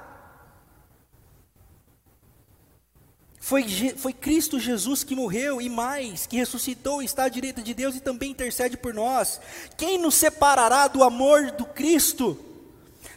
Foi, 3.39 3.63
foi 3.99 4.15
Cristo 4.15 4.59
Jesus 4.59 5.05
que 5.05 5.15
morreu 5.15 5.61
e 5.61 5.69
mais, 5.69 6.27
que 6.27 6.39
ressuscitou 6.39 7.03
está 7.03 7.25
à 7.25 7.29
direita 7.29 7.61
de 7.61 7.75
Deus 7.75 7.95
e 7.95 8.01
também 8.01 8.31
intercede 8.31 8.75
por 8.75 8.95
nós. 8.95 9.39
Quem 9.77 9.99
nos 9.99 10.15
separará 10.15 10.89
do 10.89 11.05
amor 11.05 11.51
do 11.51 11.67
Cristo? 11.67 12.54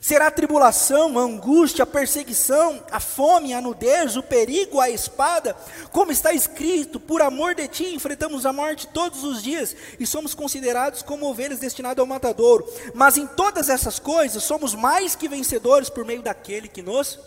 Será 0.08 0.28
a 0.28 0.32
tribulação, 0.32 1.20
a 1.20 1.22
angústia, 1.22 1.84
a 1.84 1.86
perseguição, 1.86 2.82
a 2.90 2.98
fome, 2.98 3.54
a 3.54 3.60
nudez, 3.60 4.16
o 4.16 4.24
perigo, 4.24 4.80
a 4.80 4.90
espada? 4.90 5.54
Como 5.92 6.14
está 6.14 6.32
escrito, 6.32 6.98
por 6.98 7.22
amor 7.22 7.54
de 7.54 7.68
ti 7.68 7.94
enfrentamos 7.94 8.46
a 8.46 8.54
morte 8.54 8.88
todos 8.88 9.26
os 9.26 9.44
dias 9.44 9.76
e 10.00 10.08
somos 10.08 10.34
considerados 10.34 11.02
como 11.02 11.30
ovelhas 11.30 11.60
destinadas 11.60 12.00
ao 12.00 12.06
matadouro. 12.08 12.66
Mas 12.94 13.18
em 13.18 13.28
todas 13.28 13.68
essas 13.68 14.00
coisas 14.00 14.42
somos 14.44 14.74
mais 14.74 15.14
que 15.14 15.28
vencedores 15.28 15.90
por 15.90 16.06
meio 16.06 16.22
daquele 16.22 16.70
que 16.70 16.82
nos 16.82 17.20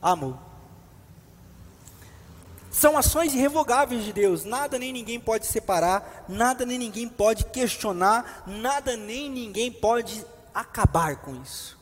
amou. 0.00 0.38
São 2.70 2.96
ações 2.96 3.34
irrevogáveis 3.34 4.04
de 4.04 4.12
Deus, 4.12 4.44
nada 4.44 4.78
nem 4.78 4.92
ninguém 4.92 5.18
pode 5.18 5.46
separar, 5.46 6.24
nada 6.28 6.64
nem 6.64 6.78
ninguém 6.78 7.08
pode 7.08 7.46
questionar, 7.46 8.44
nada 8.46 8.96
nem 8.96 9.28
ninguém 9.28 9.72
pode 9.72 10.24
acabar 10.54 11.16
com 11.16 11.40
isso. 11.42 11.78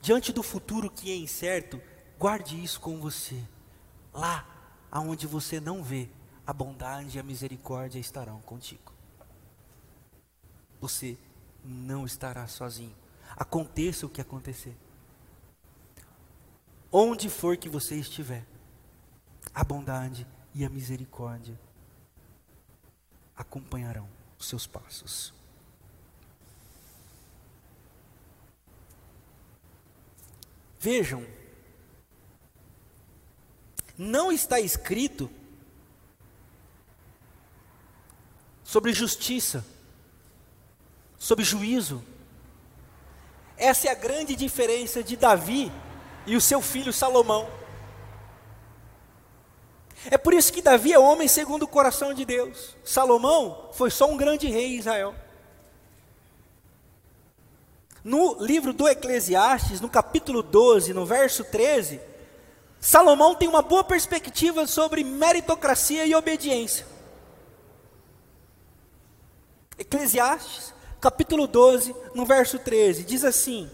Diante 0.00 0.32
do 0.32 0.42
futuro 0.42 0.90
que 0.90 1.10
é 1.10 1.16
incerto, 1.16 1.80
guarde 2.18 2.62
isso 2.62 2.80
com 2.80 3.00
você. 3.00 3.42
Lá 4.12 4.46
aonde 4.90 5.26
você 5.26 5.60
não 5.60 5.82
vê, 5.82 6.08
a 6.46 6.52
bondade 6.52 7.16
e 7.16 7.20
a 7.20 7.22
misericórdia 7.22 7.98
estarão 7.98 8.40
contigo. 8.40 8.92
Você 10.80 11.18
não 11.64 12.06
estará 12.06 12.46
sozinho. 12.46 12.96
Aconteça 13.36 14.06
o 14.06 14.08
que 14.08 14.20
acontecer. 14.20 14.76
Onde 16.90 17.28
for 17.28 17.56
que 17.56 17.68
você 17.68 17.96
estiver, 17.96 18.46
a 19.52 19.62
bondade 19.62 20.26
e 20.54 20.64
a 20.64 20.70
misericórdia 20.70 21.58
acompanharão 23.36 24.08
os 24.38 24.48
seus 24.48 24.66
passos. 24.66 25.34
Vejam, 30.80 31.26
não 33.96 34.30
está 34.30 34.60
escrito 34.60 35.28
sobre 38.62 38.92
justiça, 38.92 39.64
sobre 41.18 41.44
juízo. 41.44 42.04
Essa 43.56 43.88
é 43.88 43.90
a 43.90 43.94
grande 43.94 44.36
diferença 44.36 45.02
de 45.02 45.16
Davi 45.16 45.72
e 46.26 46.36
o 46.36 46.40
seu 46.40 46.62
filho 46.62 46.92
Salomão. 46.92 47.50
É 50.10 50.16
por 50.16 50.32
isso 50.32 50.52
que 50.52 50.62
Davi 50.62 50.92
é 50.92 50.98
homem 50.98 51.26
segundo 51.26 51.64
o 51.64 51.68
coração 51.68 52.14
de 52.14 52.24
Deus. 52.24 52.76
Salomão 52.84 53.70
foi 53.72 53.90
só 53.90 54.08
um 54.08 54.16
grande 54.16 54.46
rei 54.46 54.76
em 54.76 54.78
Israel. 54.78 55.14
No 58.08 58.38
livro 58.40 58.72
do 58.72 58.88
Eclesiastes, 58.88 59.82
no 59.82 59.88
capítulo 59.90 60.42
12, 60.42 60.94
no 60.94 61.04
verso 61.04 61.44
13, 61.44 62.00
Salomão 62.80 63.34
tem 63.34 63.46
uma 63.46 63.60
boa 63.60 63.84
perspectiva 63.84 64.66
sobre 64.66 65.04
meritocracia 65.04 66.06
e 66.06 66.14
obediência. 66.14 66.86
Eclesiastes, 69.76 70.72
capítulo 70.98 71.46
12, 71.46 71.94
no 72.14 72.24
verso 72.24 72.58
13, 72.58 73.04
diz 73.04 73.24
assim: 73.24 73.70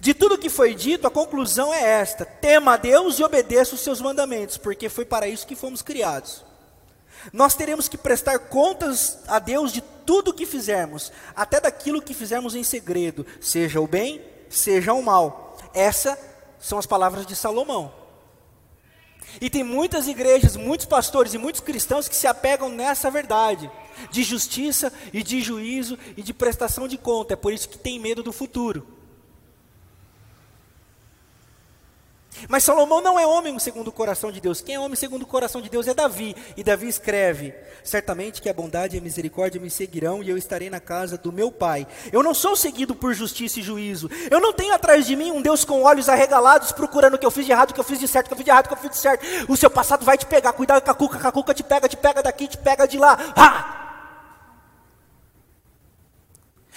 De 0.00 0.12
tudo 0.12 0.36
que 0.36 0.50
foi 0.50 0.74
dito, 0.74 1.06
a 1.06 1.12
conclusão 1.12 1.72
é 1.72 1.84
esta: 1.84 2.24
tema 2.24 2.72
a 2.72 2.76
Deus 2.76 3.20
e 3.20 3.22
obedeça 3.22 3.76
os 3.76 3.80
seus 3.80 4.00
mandamentos, 4.00 4.58
porque 4.58 4.88
foi 4.88 5.04
para 5.04 5.28
isso 5.28 5.46
que 5.46 5.54
fomos 5.54 5.82
criados. 5.82 6.44
Nós 7.32 7.54
teremos 7.54 7.88
que 7.88 7.96
prestar 7.96 8.38
contas 8.38 9.18
a 9.26 9.38
Deus 9.38 9.72
de 9.72 9.80
tudo 9.80 10.30
o 10.30 10.34
que 10.34 10.46
fizermos, 10.46 11.10
até 11.34 11.60
daquilo 11.60 12.02
que 12.02 12.14
fizermos 12.14 12.54
em 12.54 12.62
segredo, 12.62 13.26
seja 13.40 13.80
o 13.80 13.86
bem, 13.86 14.20
seja 14.50 14.92
o 14.92 15.02
mal. 15.02 15.56
Essas 15.72 16.18
são 16.60 16.78
as 16.78 16.86
palavras 16.86 17.26
de 17.26 17.34
Salomão. 17.34 17.92
E 19.40 19.50
tem 19.50 19.64
muitas 19.64 20.06
igrejas, 20.06 20.56
muitos 20.56 20.86
pastores 20.86 21.34
e 21.34 21.38
muitos 21.38 21.60
cristãos 21.60 22.08
que 22.08 22.14
se 22.14 22.26
apegam 22.26 22.68
nessa 22.68 23.10
verdade 23.10 23.70
de 24.10 24.22
justiça 24.22 24.92
e 25.12 25.22
de 25.22 25.40
juízo 25.40 25.98
e 26.16 26.22
de 26.22 26.32
prestação 26.32 26.86
de 26.86 26.98
conta. 26.98 27.34
É 27.34 27.36
por 27.36 27.52
isso 27.52 27.68
que 27.68 27.78
tem 27.78 27.98
medo 27.98 28.22
do 28.22 28.32
futuro. 28.32 28.86
Mas 32.48 32.64
Salomão 32.64 33.00
não 33.00 33.18
é 33.18 33.26
homem 33.26 33.58
segundo 33.58 33.88
o 33.88 33.92
coração 33.92 34.30
de 34.30 34.40
Deus. 34.40 34.60
Quem 34.60 34.74
é 34.74 34.80
homem 34.80 34.96
segundo 34.96 35.22
o 35.22 35.26
coração 35.26 35.60
de 35.60 35.68
Deus 35.68 35.86
é 35.86 35.94
Davi. 35.94 36.34
E 36.56 36.64
Davi 36.64 36.88
escreve: 36.88 37.54
Certamente 37.82 38.42
que 38.42 38.48
a 38.48 38.52
bondade 38.52 38.96
e 38.96 38.98
a 38.98 39.02
misericórdia 39.02 39.60
me 39.60 39.70
seguirão 39.70 40.22
e 40.22 40.28
eu 40.28 40.36
estarei 40.36 40.68
na 40.68 40.80
casa 40.80 41.16
do 41.16 41.32
meu 41.32 41.50
pai. 41.50 41.86
Eu 42.12 42.22
não 42.22 42.34
sou 42.34 42.56
seguido 42.56 42.94
por 42.94 43.14
justiça 43.14 43.60
e 43.60 43.62
juízo. 43.62 44.10
Eu 44.30 44.40
não 44.40 44.52
tenho 44.52 44.74
atrás 44.74 45.06
de 45.06 45.16
mim 45.16 45.30
um 45.30 45.40
Deus 45.40 45.64
com 45.64 45.82
olhos 45.82 46.08
arregalados 46.08 46.72
procurando 46.72 47.14
o 47.14 47.18
que 47.18 47.26
eu 47.26 47.30
fiz 47.30 47.46
de 47.46 47.52
errado, 47.52 47.70
o 47.70 47.74
que 47.74 47.80
eu 47.80 47.84
fiz 47.84 47.98
de 47.98 48.08
certo, 48.08 48.26
o 48.26 48.28
que 48.28 48.34
eu 48.34 48.38
fiz 48.38 48.44
de 48.44 48.50
errado, 48.50 48.66
o 48.66 48.68
que 48.68 48.74
eu 48.74 48.78
fiz 48.78 48.90
de 48.90 48.96
certo. 48.98 49.24
O 49.48 49.56
seu 49.56 49.70
passado 49.70 50.04
vai 50.04 50.18
te 50.18 50.26
pegar. 50.26 50.52
Cuidado 50.52 50.82
com 50.82 50.90
a 50.90 50.94
cuca, 50.94 51.18
com 51.18 51.28
a 51.28 51.32
cuca 51.32 51.54
te 51.54 51.62
pega, 51.62 51.88
te 51.88 51.96
pega 51.96 52.22
daqui, 52.22 52.48
te 52.48 52.58
pega 52.58 52.86
de 52.86 52.98
lá. 52.98 53.18
Ha! 53.36 53.80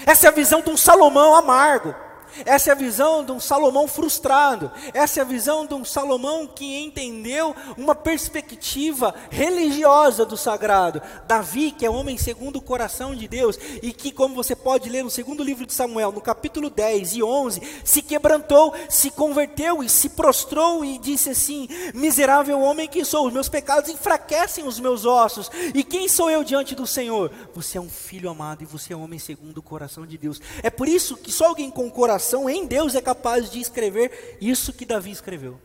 Essa 0.05 0.27
é 0.27 0.29
a 0.29 0.33
visão 0.33 0.61
de 0.61 0.69
um 0.69 0.77
Salomão 0.77 1.35
amargo. 1.35 2.06
Essa 2.45 2.69
é 2.69 2.73
a 2.73 2.75
visão 2.75 3.23
de 3.23 3.31
um 3.31 3.39
Salomão 3.39 3.87
frustrado. 3.87 4.71
Essa 4.93 5.19
é 5.19 5.21
a 5.21 5.25
visão 5.25 5.65
de 5.65 5.73
um 5.73 5.83
Salomão 5.85 6.47
que 6.47 6.77
entendeu 6.77 7.55
uma 7.77 7.95
perspectiva 7.95 9.13
religiosa 9.29 10.25
do 10.25 10.37
sagrado. 10.37 11.01
Davi, 11.27 11.71
que 11.71 11.85
é 11.85 11.89
homem 11.89 12.17
segundo 12.17 12.57
o 12.57 12.61
coração 12.61 13.15
de 13.15 13.27
Deus, 13.27 13.57
e 13.81 13.91
que, 13.93 14.11
como 14.11 14.35
você 14.35 14.55
pode 14.55 14.89
ler 14.89 15.03
no 15.03 15.09
segundo 15.09 15.43
livro 15.43 15.65
de 15.65 15.73
Samuel, 15.73 16.11
no 16.11 16.21
capítulo 16.21 16.69
10 16.69 17.13
e 17.15 17.23
11, 17.23 17.61
se 17.83 18.01
quebrantou, 18.01 18.73
se 18.89 19.09
converteu 19.09 19.83
e 19.83 19.89
se 19.89 20.09
prostrou 20.09 20.83
e 20.83 20.97
disse 20.97 21.29
assim: 21.29 21.67
Miserável 21.93 22.59
homem 22.59 22.87
que 22.87 23.05
sou, 23.05 23.27
os 23.27 23.33
meus 23.33 23.49
pecados 23.49 23.89
enfraquecem 23.89 24.65
os 24.65 24.79
meus 24.79 25.05
ossos. 25.05 25.49
E 25.73 25.83
quem 25.83 26.07
sou 26.07 26.29
eu 26.29 26.43
diante 26.43 26.75
do 26.75 26.85
Senhor? 26.85 27.31
Você 27.53 27.77
é 27.77 27.81
um 27.81 27.89
filho 27.89 28.29
amado 28.29 28.63
e 28.63 28.65
você 28.65 28.93
é 28.93 28.95
homem 28.95 29.19
segundo 29.19 29.57
o 29.57 29.63
coração 29.63 30.05
de 30.05 30.17
Deus. 30.17 30.41
É 30.61 30.69
por 30.69 30.87
isso 30.87 31.15
que 31.15 31.31
só 31.31 31.47
alguém 31.47 31.71
com 31.71 31.89
coração 31.89 32.16
coração 32.17 32.49
em 32.49 32.65
Deus 32.65 32.95
é 32.95 33.01
capaz 33.01 33.51
de 33.51 33.59
escrever 33.59 34.39
isso 34.41 34.73
que 34.73 34.87
Davi 34.87 35.11
escreveu. 35.11 35.61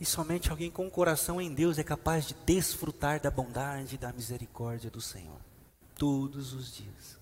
E 0.00 0.06
somente 0.06 0.50
alguém 0.50 0.70
com 0.70 0.86
o 0.86 0.90
coração 0.90 1.40
em 1.40 1.52
Deus 1.52 1.78
é 1.78 1.82
capaz 1.82 2.28
de 2.28 2.34
desfrutar 2.46 3.20
da 3.20 3.28
bondade 3.28 3.96
e 3.96 3.98
da 3.98 4.12
misericórdia 4.12 4.88
do 4.88 5.00
Senhor, 5.00 5.40
todos 5.96 6.52
os 6.52 6.72
dias. 6.72 7.18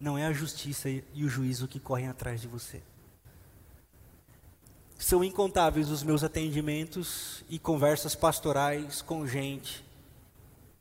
Não 0.00 0.18
é 0.18 0.26
a 0.26 0.32
justiça 0.32 0.88
e 0.90 1.24
o 1.24 1.28
juízo 1.28 1.68
que 1.68 1.78
correm 1.78 2.08
atrás 2.08 2.40
de 2.40 2.48
você. 2.48 2.82
São 4.98 5.22
incontáveis 5.22 5.90
os 5.90 6.02
meus 6.02 6.24
atendimentos 6.24 7.44
e 7.48 7.56
conversas 7.56 8.16
pastorais 8.16 9.00
com 9.00 9.24
gente 9.28 9.84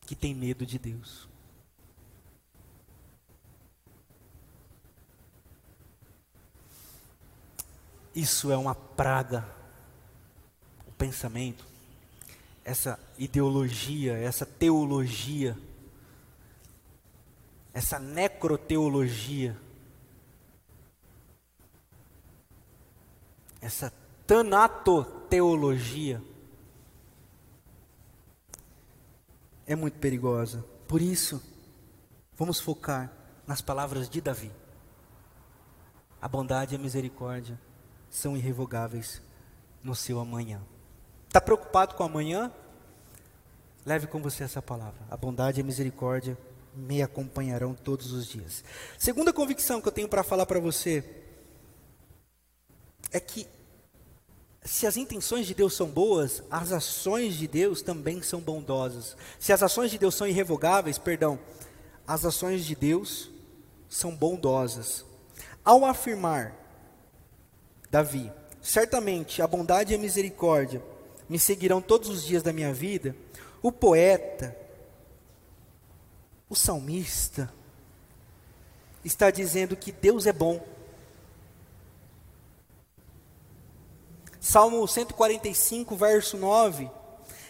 que 0.02 0.16
tem 0.16 0.34
medo 0.34 0.66
de 0.66 0.80
Deus. 0.80 1.32
Isso 8.16 8.52
é 8.52 8.58
uma 8.58 8.76
praga. 8.76 9.44
O 10.88 10.92
pensamento, 10.92 11.66
essa 12.64 13.00
ideologia, 13.18 14.14
essa 14.18 14.46
teologia, 14.46 15.58
essa 17.74 17.98
necroteologia, 17.98 19.58
essa 23.60 23.92
tanatoteologia, 24.28 26.22
é 29.66 29.76
muito 29.76 29.98
perigosa. 29.98 30.64
Por 30.88 31.02
isso, 31.02 31.42
vamos 32.38 32.60
focar 32.60 33.12
nas 33.48 33.62
palavras 33.62 34.08
de 34.08 34.22
Davi. 34.22 34.52
A 36.22 36.28
bondade 36.28 36.76
e 36.76 36.78
a 36.78 36.80
misericórdia 36.80 37.60
são 38.14 38.38
irrevogáveis 38.38 39.20
no 39.84 39.96
seu 39.96 40.20
amanhã. 40.20 40.62
Está 41.28 41.42
preocupado 41.42 41.96
com 41.96 42.04
amanhã? 42.04 42.52
Leve 43.84 44.06
com 44.06 44.22
você 44.22 44.44
essa 44.44 44.62
palavra. 44.62 45.02
A 45.10 45.18
bondade 45.18 45.60
e 45.60 45.62
a 45.64 45.66
misericórdia 45.66 46.38
me 46.76 47.02
acompanharão 47.02 47.74
todos 47.74 48.12
os 48.12 48.28
dias. 48.28 48.64
Segunda 49.00 49.34
convicção 49.34 49.82
que 49.82 49.88
eu 49.88 49.92
tenho 49.92 50.08
para 50.08 50.24
falar 50.24 50.46
para 50.46 50.60
você 50.60 51.04
é 53.12 53.20
que 53.20 53.48
se 54.64 54.86
as 54.86 54.96
intenções 54.96 55.48
de 55.48 55.56
Deus 55.56 55.76
são 55.76 55.88
boas, 55.88 56.44
as 56.52 56.72
ações 56.72 57.34
de 57.34 57.48
Deus 57.48 57.82
também 57.82 58.22
são 58.22 58.40
bondosas. 58.40 59.18
Se 59.40 59.52
as 59.52 59.64
ações 59.64 59.90
de 59.90 59.98
Deus 59.98 60.14
são 60.14 60.28
irrevogáveis, 60.28 61.00
perdão, 61.00 61.40
as 62.08 62.24
ações 62.24 62.64
de 62.64 62.76
Deus 62.76 63.32
são 63.90 64.16
bondosas. 64.16 65.04
Ao 65.66 65.84
afirmar 65.84 66.63
Davi: 67.94 68.34
Certamente 68.60 69.40
a 69.40 69.46
bondade 69.46 69.94
e 69.94 69.96
a 69.96 70.00
misericórdia 70.00 70.82
me 71.30 71.38
seguirão 71.38 71.80
todos 71.80 72.10
os 72.10 72.24
dias 72.24 72.42
da 72.42 72.52
minha 72.52 72.74
vida. 72.74 73.16
O 73.62 73.72
poeta, 73.72 74.58
o 76.50 76.56
salmista, 76.56 77.54
está 79.06 79.30
dizendo 79.30 79.78
que 79.78 79.92
Deus 79.92 80.26
é 80.26 80.34
bom. 80.34 80.66
Salmo 84.40 84.88
145, 84.88 85.96
verso 85.96 86.36
9, 86.36 86.90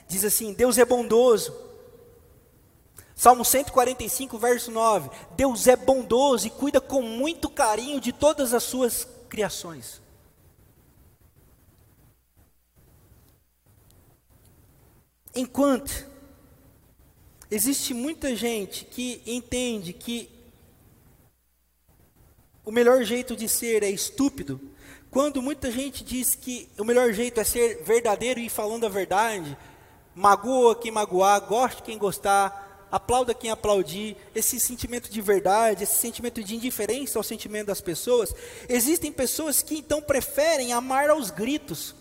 diz 0.09 0.25
assim: 0.25 0.51
Deus 0.51 0.77
é 0.77 0.83
bondoso. 0.83 1.55
Salmo 3.15 3.45
145, 3.45 4.37
verso 4.37 4.71
9: 4.71 5.09
Deus 5.37 5.67
é 5.67 5.77
bondoso 5.77 6.47
e 6.47 6.49
cuida 6.49 6.81
com 6.81 7.01
muito 7.01 7.49
carinho 7.49 8.01
de 8.01 8.11
todas 8.11 8.53
as 8.53 8.63
suas 8.63 9.07
criações. 9.29 10.02
Enquanto 15.35 16.05
existe 17.49 17.93
muita 17.93 18.35
gente 18.35 18.85
que 18.85 19.21
entende 19.25 19.93
que 19.93 20.29
o 22.65 22.71
melhor 22.71 23.03
jeito 23.03 23.35
de 23.35 23.49
ser 23.49 23.83
é 23.83 23.89
estúpido, 23.89 24.59
quando 25.09 25.41
muita 25.41 25.69
gente 25.71 26.03
diz 26.03 26.33
que 26.33 26.69
o 26.77 26.85
melhor 26.85 27.11
jeito 27.13 27.39
é 27.39 27.43
ser 27.43 27.83
verdadeiro 27.83 28.39
e 28.39 28.49
falando 28.49 28.85
a 28.85 28.89
verdade, 28.89 29.57
magoa 30.15 30.75
quem 30.75 30.91
magoar, 30.91 31.41
goste 31.41 31.83
quem 31.83 31.97
gostar, 31.97 32.87
aplauda 32.91 33.33
quem 33.33 33.49
aplaudir, 33.49 34.15
esse 34.35 34.59
sentimento 34.59 35.09
de 35.09 35.19
verdade, 35.19 35.83
esse 35.83 35.97
sentimento 35.97 36.43
de 36.43 36.55
indiferença 36.55 37.17
ao 37.17 37.23
sentimento 37.23 37.67
das 37.67 37.81
pessoas, 37.81 38.33
existem 38.69 39.11
pessoas 39.11 39.63
que 39.63 39.79
então 39.79 40.01
preferem 40.01 40.73
amar 40.73 41.09
aos 41.09 41.31
gritos, 41.31 41.95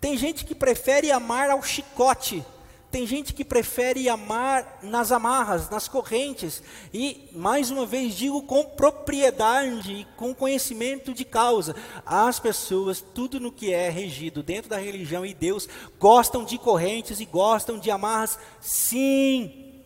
tem 0.00 0.16
gente 0.16 0.44
que 0.44 0.54
prefere 0.54 1.12
amar 1.12 1.50
ao 1.50 1.62
chicote. 1.62 2.44
Tem 2.90 3.06
gente 3.06 3.32
que 3.32 3.44
prefere 3.44 4.08
amar 4.08 4.80
nas 4.82 5.12
amarras, 5.12 5.70
nas 5.70 5.86
correntes. 5.86 6.60
E, 6.92 7.28
mais 7.32 7.70
uma 7.70 7.86
vez, 7.86 8.16
digo 8.16 8.42
com 8.42 8.64
propriedade 8.64 9.92
e 9.92 10.04
com 10.16 10.34
conhecimento 10.34 11.14
de 11.14 11.24
causa. 11.24 11.76
As 12.04 12.40
pessoas, 12.40 13.00
tudo 13.00 13.38
no 13.38 13.52
que 13.52 13.72
é 13.72 13.88
regido 13.88 14.42
dentro 14.42 14.68
da 14.70 14.78
religião 14.78 15.24
e 15.24 15.32
Deus, 15.32 15.68
gostam 16.00 16.44
de 16.44 16.58
correntes 16.58 17.20
e 17.20 17.26
gostam 17.26 17.78
de 17.78 17.92
amarras, 17.92 18.36
sim. 18.60 19.84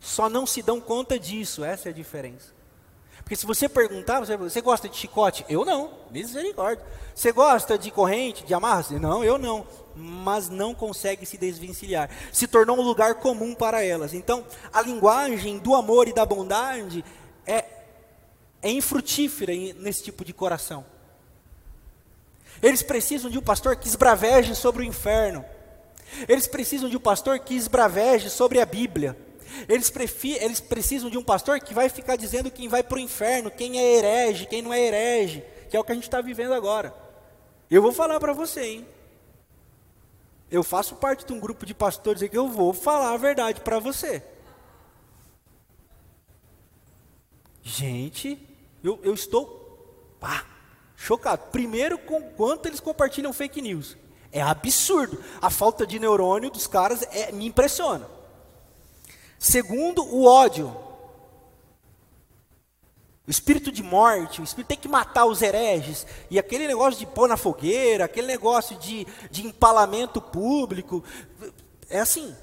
Só 0.00 0.28
não 0.28 0.44
se 0.44 0.60
dão 0.60 0.80
conta 0.80 1.18
disso, 1.20 1.62
essa 1.62 1.88
é 1.88 1.92
a 1.92 1.94
diferença. 1.94 2.52
Porque 3.24 3.36
se 3.36 3.46
você 3.46 3.70
perguntar, 3.70 4.20
você, 4.20 4.36
você 4.36 4.60
gosta 4.60 4.86
de 4.86 4.96
chicote? 4.98 5.46
Eu 5.48 5.64
não, 5.64 5.90
misericórdia. 6.10 6.84
Você 7.14 7.32
gosta 7.32 7.78
de 7.78 7.90
corrente, 7.90 8.44
de 8.44 8.52
amarras? 8.52 8.90
Não, 8.90 9.24
eu 9.24 9.38
não. 9.38 9.66
Mas 9.96 10.50
não 10.50 10.74
consegue 10.74 11.24
se 11.24 11.38
desvencilhar. 11.38 12.10
Se 12.30 12.46
tornou 12.46 12.76
um 12.76 12.82
lugar 12.82 13.14
comum 13.14 13.54
para 13.54 13.82
elas. 13.82 14.12
Então, 14.12 14.44
a 14.70 14.82
linguagem 14.82 15.58
do 15.58 15.74
amor 15.74 16.06
e 16.06 16.12
da 16.12 16.26
bondade 16.26 17.02
é, 17.46 17.64
é 18.60 18.70
infrutífera 18.70 19.52
nesse 19.78 20.04
tipo 20.04 20.22
de 20.22 20.34
coração. 20.34 20.84
Eles 22.62 22.82
precisam 22.82 23.30
de 23.30 23.38
um 23.38 23.42
pastor 23.42 23.74
que 23.76 23.88
esbraveje 23.88 24.54
sobre 24.54 24.82
o 24.82 24.84
inferno. 24.84 25.42
Eles 26.28 26.46
precisam 26.46 26.90
de 26.90 26.96
um 26.98 27.00
pastor 27.00 27.38
que 27.38 27.54
esbraveje 27.54 28.28
sobre 28.28 28.60
a 28.60 28.66
Bíblia. 28.66 29.16
Eles, 29.68 29.92
eles 30.24 30.60
precisam 30.60 31.10
de 31.10 31.18
um 31.18 31.22
pastor 31.22 31.60
que 31.60 31.74
vai 31.74 31.88
ficar 31.88 32.16
dizendo 32.16 32.50
quem 32.50 32.68
vai 32.68 32.82
para 32.82 32.96
o 32.96 33.00
inferno, 33.00 33.50
quem 33.50 33.78
é 33.78 33.96
herege, 33.96 34.46
quem 34.46 34.62
não 34.62 34.72
é 34.72 34.80
herege, 34.80 35.44
que 35.70 35.76
é 35.76 35.80
o 35.80 35.84
que 35.84 35.92
a 35.92 35.94
gente 35.94 36.04
está 36.04 36.20
vivendo 36.20 36.54
agora. 36.54 36.94
Eu 37.70 37.82
vou 37.82 37.92
falar 37.92 38.20
para 38.20 38.32
você, 38.32 38.62
hein? 38.62 38.88
Eu 40.50 40.62
faço 40.62 40.96
parte 40.96 41.24
de 41.24 41.32
um 41.32 41.40
grupo 41.40 41.66
de 41.66 41.74
pastores 41.74 42.22
que 42.28 42.36
eu 42.36 42.48
vou 42.48 42.72
falar 42.72 43.12
a 43.12 43.16
verdade 43.16 43.60
para 43.60 43.78
você. 43.78 44.22
Gente, 47.62 48.38
eu, 48.82 49.00
eu 49.02 49.14
estou 49.14 50.16
pá, 50.20 50.44
chocado. 50.94 51.50
Primeiro, 51.50 51.98
com 51.98 52.22
quanto 52.22 52.66
eles 52.66 52.78
compartilham 52.78 53.32
fake 53.32 53.62
news. 53.62 53.96
É 54.30 54.42
absurdo. 54.42 55.22
A 55.40 55.48
falta 55.48 55.86
de 55.86 55.98
neurônio 55.98 56.50
dos 56.50 56.66
caras 56.66 57.02
é, 57.10 57.32
me 57.32 57.46
impressiona. 57.46 58.06
Segundo, 59.44 60.02
o 60.02 60.24
ódio. 60.24 60.74
O 63.26 63.30
espírito 63.30 63.70
de 63.70 63.82
morte, 63.82 64.40
o 64.40 64.44
espírito 64.44 64.68
tem 64.68 64.78
que 64.78 64.88
matar 64.88 65.26
os 65.26 65.42
hereges. 65.42 66.06
E 66.30 66.38
aquele 66.38 66.66
negócio 66.66 66.98
de 66.98 67.04
pôr 67.04 67.28
na 67.28 67.36
fogueira, 67.36 68.06
aquele 68.06 68.26
negócio 68.26 68.74
de, 68.78 69.06
de 69.30 69.46
empalamento 69.46 70.18
público. 70.18 71.04
É 71.90 72.00
assim. 72.00 72.34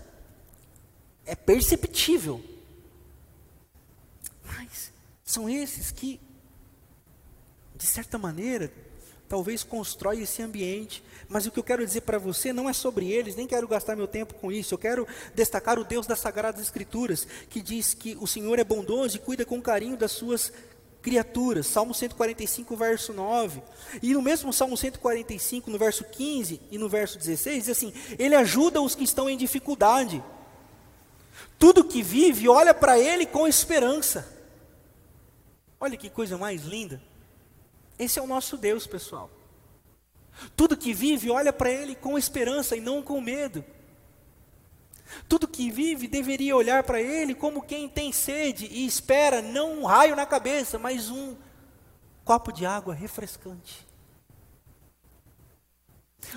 É 1.25 1.35
perceptível. 1.35 2.39
Mas 4.45 4.93
são 5.23 5.49
esses 5.49 5.89
que, 5.89 6.21
de 7.75 7.87
certa 7.87 8.19
maneira, 8.19 8.71
talvez 9.27 9.63
constrói 9.63 10.21
esse 10.21 10.43
ambiente 10.43 11.03
mas 11.31 11.45
o 11.45 11.51
que 11.51 11.57
eu 11.57 11.63
quero 11.63 11.85
dizer 11.85 12.01
para 12.01 12.17
você 12.17 12.51
não 12.51 12.69
é 12.69 12.73
sobre 12.73 13.09
eles, 13.09 13.37
nem 13.37 13.47
quero 13.47 13.65
gastar 13.65 13.95
meu 13.95 14.05
tempo 14.05 14.33
com 14.33 14.51
isso. 14.51 14.73
Eu 14.73 14.77
quero 14.77 15.07
destacar 15.33 15.79
o 15.79 15.85
Deus 15.85 16.05
das 16.05 16.19
Sagradas 16.19 16.61
Escrituras, 16.61 17.25
que 17.49 17.61
diz 17.61 17.93
que 17.93 18.17
o 18.19 18.27
Senhor 18.27 18.59
é 18.59 18.65
bondoso 18.65 19.15
e 19.15 19.19
cuida 19.19 19.45
com 19.45 19.61
carinho 19.61 19.95
das 19.95 20.11
suas 20.11 20.51
criaturas. 21.01 21.67
Salmo 21.67 21.93
145, 21.93 22.75
verso 22.75 23.13
9. 23.13 23.63
E 24.03 24.13
no 24.13 24.21
mesmo 24.21 24.51
Salmo 24.51 24.75
145, 24.75 25.71
no 25.71 25.77
verso 25.77 26.03
15 26.03 26.59
e 26.69 26.77
no 26.77 26.89
verso 26.89 27.17
16, 27.17 27.63
diz 27.63 27.77
assim: 27.77 27.93
Ele 28.19 28.35
ajuda 28.35 28.81
os 28.81 28.93
que 28.93 29.05
estão 29.05 29.29
em 29.29 29.37
dificuldade. 29.37 30.21
Tudo 31.57 31.85
que 31.85 32.03
vive 32.03 32.49
olha 32.49 32.73
para 32.73 32.99
Ele 32.99 33.25
com 33.25 33.47
esperança. 33.47 34.27
Olha 35.79 35.95
que 35.95 36.09
coisa 36.09 36.37
mais 36.37 36.63
linda. 36.63 37.01
Esse 37.97 38.19
é 38.19 38.21
o 38.21 38.27
nosso 38.27 38.57
Deus, 38.57 38.85
pessoal. 38.85 39.29
Tudo 40.56 40.77
que 40.77 40.93
vive 40.93 41.30
olha 41.30 41.51
para 41.54 41.71
Ele 41.71 41.95
com 41.95 42.17
esperança 42.17 42.75
e 42.75 42.82
não 42.82 43.01
com 43.01 43.19
medo. 43.21 43.63
Tudo 45.27 45.47
que 45.47 45.69
vive 45.69 46.08
deveria 46.08 46.56
olhar 46.56 46.84
para 46.84 47.01
Ele 47.01 47.36
como 47.36 47.62
quem 47.62 47.89
tem 47.89 48.12
sede 48.12 48.67
e 48.71 48.86
espera 48.86 49.41
não 49.41 49.80
um 49.80 49.86
raio 49.86 50.15
na 50.15 50.25
cabeça, 50.25 50.80
mas 50.80 51.10
um 51.10 51.36
copo 52.23 52.51
de 52.51 52.65
água 52.65 52.93
refrescante. 52.93 53.86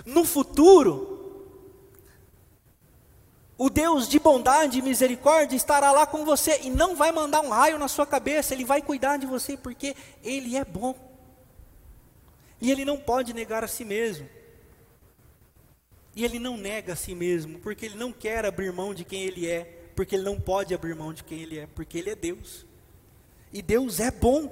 No 0.05 0.25
futuro, 0.25 1.15
o 3.57 3.71
Deus 3.71 4.09
de 4.09 4.19
bondade 4.19 4.79
e 4.79 4.83
misericórdia 4.83 5.57
estará 5.57 5.93
lá 5.93 6.07
com 6.07 6.25
você 6.25 6.61
e 6.63 6.71
não 6.71 6.97
vai 6.97 7.13
mandar 7.13 7.41
um 7.41 7.51
raio 7.51 7.79
na 7.79 7.87
sua 7.87 8.07
cabeça, 8.07 8.55
Ele 8.55 8.65
vai 8.65 8.83
cuidar 8.83 9.17
de 9.17 9.27
você 9.27 9.57
porque 9.57 9.95
Ele 10.23 10.57
é 10.57 10.65
bom. 10.65 11.14
E 12.65 12.71
ele 12.71 12.83
não 12.83 12.97
pode 12.97 13.35
negar 13.35 13.63
a 13.63 13.69
si 13.69 13.85
mesmo. 13.85 14.27
E 16.17 16.25
ele 16.25 16.39
não 16.39 16.57
nega 16.57 16.95
a 16.95 16.97
si 16.97 17.15
mesmo, 17.15 17.59
porque 17.59 17.85
ele 17.85 17.95
não 17.95 18.11
quer 18.11 18.47
abrir 18.47 18.73
mão 18.73 18.95
de 18.95 19.05
quem 19.05 19.21
ele 19.21 19.47
é, 19.47 19.65
porque 19.95 20.15
ele 20.15 20.25
não 20.25 20.41
pode 20.41 20.73
abrir 20.73 20.95
mão 20.95 21.13
de 21.13 21.23
quem 21.23 21.41
ele 21.41 21.59
é, 21.59 21.67
porque 21.67 21.99
ele 21.99 22.09
é 22.09 22.15
Deus. 22.15 22.65
E 23.53 23.61
Deus 23.61 24.01
é 24.01 24.11
bom. 24.11 24.49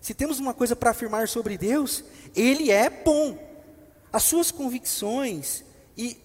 Se 0.00 0.14
temos 0.14 0.38
uma 0.38 0.54
coisa 0.54 0.76
para 0.76 0.92
afirmar 0.92 1.26
sobre 1.26 1.58
Deus, 1.58 2.04
ele 2.36 2.70
é 2.70 2.88
bom. 2.88 3.36
As 4.12 4.22
suas 4.22 4.52
convicções 4.52 5.64
e 5.96 6.16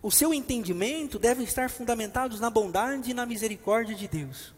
o 0.00 0.10
seu 0.12 0.32
entendimento 0.32 1.18
devem 1.18 1.42
estar 1.42 1.68
fundamentados 1.68 2.38
na 2.38 2.48
bondade 2.48 3.10
e 3.10 3.14
na 3.14 3.26
misericórdia 3.26 3.96
de 3.96 4.06
Deus. 4.06 4.54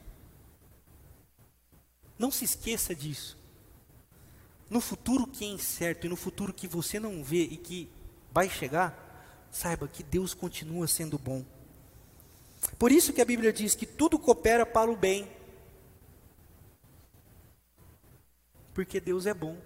Não 2.19 2.31
se 2.31 2.45
esqueça 2.45 2.95
disso 2.95 3.43
no 4.75 4.81
futuro 4.81 5.25
que 5.25 5.45
é 5.45 5.47
incerto 5.47 6.05
e 6.05 6.09
no 6.09 6.17
futuro 6.17 6.53
que 6.53 6.67
você 6.67 6.99
não 6.99 7.23
vê 7.23 7.45
e 7.45 7.57
que 7.57 7.89
vai 8.33 8.51
chegar, 8.51 9.47
saiba 9.49 9.87
que 9.87 10.03
Deus 10.03 10.35
continua 10.35 10.89
sendo 10.89 11.17
bom. 11.17 11.45
Por 12.77 12.91
isso 12.91 13.13
que 13.13 13.23
a 13.23 13.25
Bíblia 13.25 13.53
diz 13.53 13.77
que 13.77 13.87
tudo 13.87 14.19
coopera 14.19 14.67
para 14.67 14.91
o 14.91 14.97
bem. 14.97 15.31
Porque 18.73 18.99
Deus 18.99 19.27
é 19.27 19.33
bom. 19.33 19.57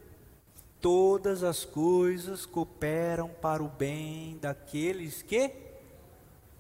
Todas 0.79 1.43
as 1.43 1.65
coisas 1.65 2.45
cooperam 2.45 3.31
para 3.31 3.63
o 3.63 3.69
bem 3.69 4.37
daqueles 4.43 5.23
que 5.23 5.55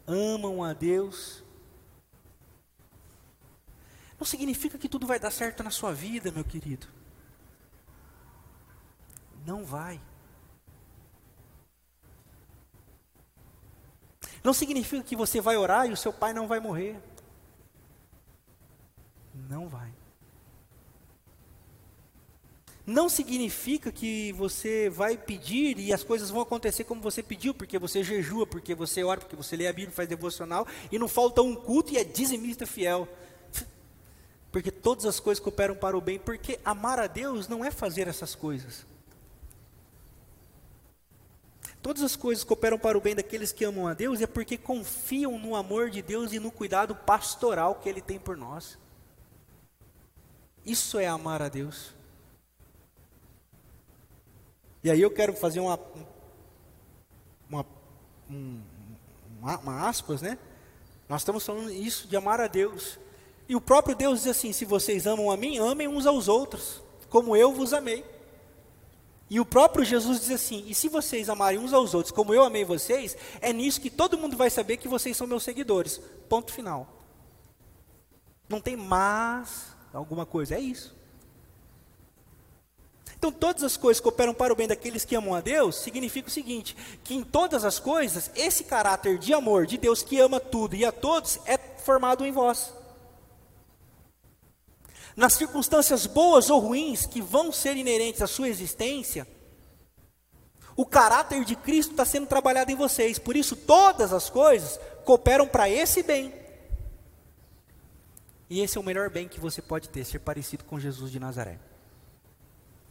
amam 0.07 0.65
a 0.65 0.73
Deus. 0.73 1.45
Não 4.19 4.25
significa 4.25 4.79
que 4.79 4.89
tudo 4.89 5.07
vai 5.07 5.21
dar 5.21 5.31
certo 5.31 5.63
na 5.63 5.71
sua 5.71 5.93
vida, 5.93 6.33
meu 6.33 6.45
querido. 6.45 6.97
Não 9.49 9.65
vai. 9.65 9.99
Não 14.45 14.53
significa 14.53 15.03
que 15.03 15.17
você 15.17 15.41
vai 15.41 15.57
orar 15.57 15.87
e 15.87 15.93
o 15.93 15.97
seu 15.97 16.13
pai 16.13 16.35
não 16.35 16.47
vai 16.47 16.61
morrer. 16.61 17.01
Não 19.49 19.67
vai. 19.67 19.91
não 22.87 23.07
significa 23.07 23.93
que 23.93 24.33
você 24.33 24.89
vai 24.89 25.15
pedir 25.15 25.79
e 25.79 25.93
as 25.93 26.03
coisas 26.03 26.31
vão 26.31 26.41
acontecer 26.41 26.85
como 26.85 27.03
você 27.03 27.23
pediu, 27.23 27.53
porque 27.53 27.79
você 27.79 28.03
jejua, 28.03 28.47
porque 28.47 28.75
você 28.75 29.05
ora, 29.05 29.21
porque 29.21 29.37
você 29.37 29.59
lê 29.59 29.67
a 29.67 29.73
Bíblia, 29.75 29.95
faz 29.95 30.09
devocional, 30.09 30.67
e 30.91 30.99
não 30.99 31.07
falta 31.07 31.43
um 31.43 31.55
culto 31.55 31.93
e 31.93 31.99
é 31.99 32.05
dizimista 32.05 32.67
fiel. 32.67 33.07
Porque 34.51 34.71
todas 34.71 35.05
as 35.05 35.21
coisas 35.21 35.39
cooperam 35.39 35.77
para 35.77 35.99
o 35.99 36.01
bem, 36.01 36.19
porque 36.19 36.59
amar 36.65 36.99
a 36.99 37.07
Deus 37.07 37.47
não 37.47 37.63
é 37.63 37.71
fazer 37.71 38.09
essas 38.09 38.35
coisas. 38.35 38.87
Todas 41.81 42.03
as 42.03 42.17
coisas 42.17 42.45
cooperam 42.45 42.79
para 42.79 42.99
o 42.99 43.01
bem 43.01 43.14
daqueles 43.14 43.53
que 43.53 43.64
amam 43.64 43.87
a 43.87 43.95
Deus, 43.95 44.21
é 44.21 44.27
porque 44.27 44.59
confiam 44.59 45.38
no 45.38 45.55
amor 45.55 45.91
de 45.91 46.03
Deus 46.03 46.33
e 46.33 46.41
no 46.41 46.51
cuidado 46.51 46.95
pastoral 46.95 47.77
que 47.77 47.88
Ele 47.88 48.01
tem 48.01 48.19
por 48.19 48.37
nós. 48.37 48.77
Isso 50.67 50.99
é 50.99 51.07
amar 51.07 51.41
a 51.41 51.49
Deus. 51.49 51.95
E 54.83 54.91
aí 54.91 55.01
eu 55.01 55.11
quero 55.11 55.33
fazer 55.33 55.61
uma, 55.61 55.79
uma, 57.49 57.67
uma, 58.29 59.59
uma 59.59 59.88
aspas, 59.88 60.21
né? 60.21 60.38
Nós 61.09 61.23
estamos 61.23 61.45
falando 61.45 61.71
isso 61.71 62.07
de 62.07 62.17
amar 62.17 62.41
a 62.41 62.47
Deus. 62.47 62.99
E 63.49 63.57
o 63.57 63.61
próprio 63.61 63.97
Deus 63.97 64.21
diz 64.21 64.29
assim: 64.29 64.53
se 64.53 64.64
vocês 64.64 65.07
amam 65.07 65.31
a 65.31 65.37
mim, 65.37 65.59
amem 65.59 65.88
uns 65.88 66.07
aos 66.07 66.29
outros, 66.29 66.83
como 67.09 67.35
eu 67.35 67.53
vos 67.53 67.73
amei. 67.73 68.05
E 69.31 69.38
o 69.38 69.45
próprio 69.45 69.85
Jesus 69.85 70.21
diz 70.21 70.31
assim: 70.31 70.64
e 70.67 70.75
se 70.75 70.88
vocês 70.88 71.29
amarem 71.29 71.59
uns 71.59 71.73
aos 71.73 71.95
outros, 71.95 72.12
como 72.12 72.33
eu 72.33 72.43
amei 72.43 72.64
vocês, 72.64 73.17
é 73.41 73.53
nisso 73.53 73.81
que 73.81 73.91
todo 73.91 74.19
mundo 74.19 74.37
vai 74.37 74.51
saber 74.51 74.77
que 74.79 74.88
vocês 74.88 75.17
são 75.17 75.27
meus 75.27 75.43
seguidores. 75.43 76.01
Ponto 76.29 76.53
final. 76.53 76.88
Não 78.49 78.61
tem 78.61 78.77
mais 78.77 79.67
alguma 79.93 80.25
coisa, 80.25 80.55
é 80.55 80.61
isso. 80.61 80.97
Então, 83.19 83.33
todas 83.33 83.64
as 83.64 83.77
coisas 83.77 84.01
cooperam 84.01 84.33
para 84.33 84.53
o 84.53 84.57
bem 84.57 84.69
daqueles 84.69 85.05
que 85.05 85.17
amam 85.17 85.35
a 85.35 85.41
Deus, 85.41 85.77
significa 85.77 86.29
o 86.29 86.31
seguinte: 86.31 86.77
que 87.05 87.14
em 87.14 87.23
todas 87.23 87.64
as 87.64 87.79
coisas, 87.79 88.31
esse 88.35 88.64
caráter 88.64 89.19
de 89.19 89.35
amor 89.35 89.67
de 89.67 89.77
Deus 89.77 90.03
que 90.03 90.19
ama 90.21 90.41
tudo 90.41 90.75
e 90.77 90.85
a 90.85 90.93
todos 90.93 91.38
é 91.45 91.59
formado 91.59 92.25
em 92.25 92.33
vós. 92.33 92.73
Nas 95.18 95.33
circunstâncias 95.33 96.07
boas 96.07 96.48
ou 96.48 96.61
ruins 96.61 97.04
que 97.04 97.20
vão 97.20 97.50
ser 97.50 97.76
inerentes 97.76 98.22
à 98.22 98.28
sua 98.28 98.48
existência, 98.48 99.26
o 100.76 100.87
caráter 100.87 101.44
de 101.44 101.57
Cristo 101.57 101.90
está 101.90 102.04
sendo 102.04 102.28
trabalhado 102.28 102.70
em 102.70 102.76
vocês, 102.76 103.18
por 103.18 103.35
isso 103.35 103.57
todas 103.57 104.12
as 104.12 104.31
coisas 104.31 104.78
cooperam 105.04 105.48
para 105.48 105.68
esse 105.68 106.04
bem. 106.04 106.33
E 108.48 108.61
esse 108.61 108.78
é 108.78 108.81
o 108.81 108.85
melhor 108.85 109.11
bem 109.11 109.26
que 109.26 109.40
você 109.40 109.61
pode 109.61 109.88
ter, 109.88 110.04
ser 110.04 110.20
parecido 110.20 110.62
com 110.62 110.78
Jesus 110.78 111.11
de 111.11 111.18
Nazaré. 111.18 111.59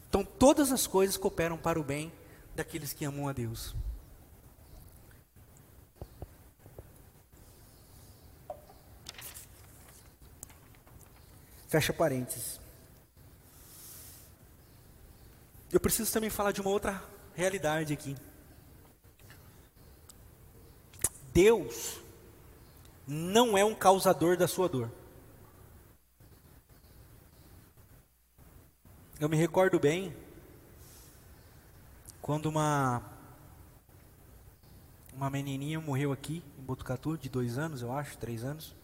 Então, 0.10 0.26
todas 0.26 0.74
as 0.74 0.86
coisas 0.86 1.16
cooperam 1.16 1.58
para 1.58 1.80
o 1.80 1.84
bem 1.84 2.12
daqueles 2.54 2.92
que 2.92 3.06
amam 3.06 3.30
a 3.30 3.32
Deus. 3.32 3.74
Fecha 11.68 11.92
parênteses. 11.92 12.60
Eu 15.72 15.80
preciso 15.80 16.12
também 16.12 16.30
falar 16.30 16.52
de 16.52 16.62
uma 16.62 16.70
outra 16.70 17.04
realidade 17.36 17.94
aqui. 17.94 18.16
Deus 21.34 22.00
não 23.06 23.58
é 23.58 23.64
um 23.64 23.76
causador 23.76 24.38
da 24.38 24.48
sua 24.48 24.68
dor. 24.68 24.92
Eu 29.20 29.28
me 29.28 29.36
recordo 29.36 29.80
bem 29.80 30.16
quando 32.22 32.46
uma 32.46 33.02
uma 35.14 35.30
menininha 35.30 35.82
morreu 35.82 36.12
aqui 36.12 36.44
em 36.60 36.62
Botucatu 36.62 37.18
de 37.18 37.28
dois 37.28 37.58
anos, 37.58 37.82
eu 37.82 37.92
acho, 37.92 38.18
três 38.20 38.44
anos. 38.44 38.77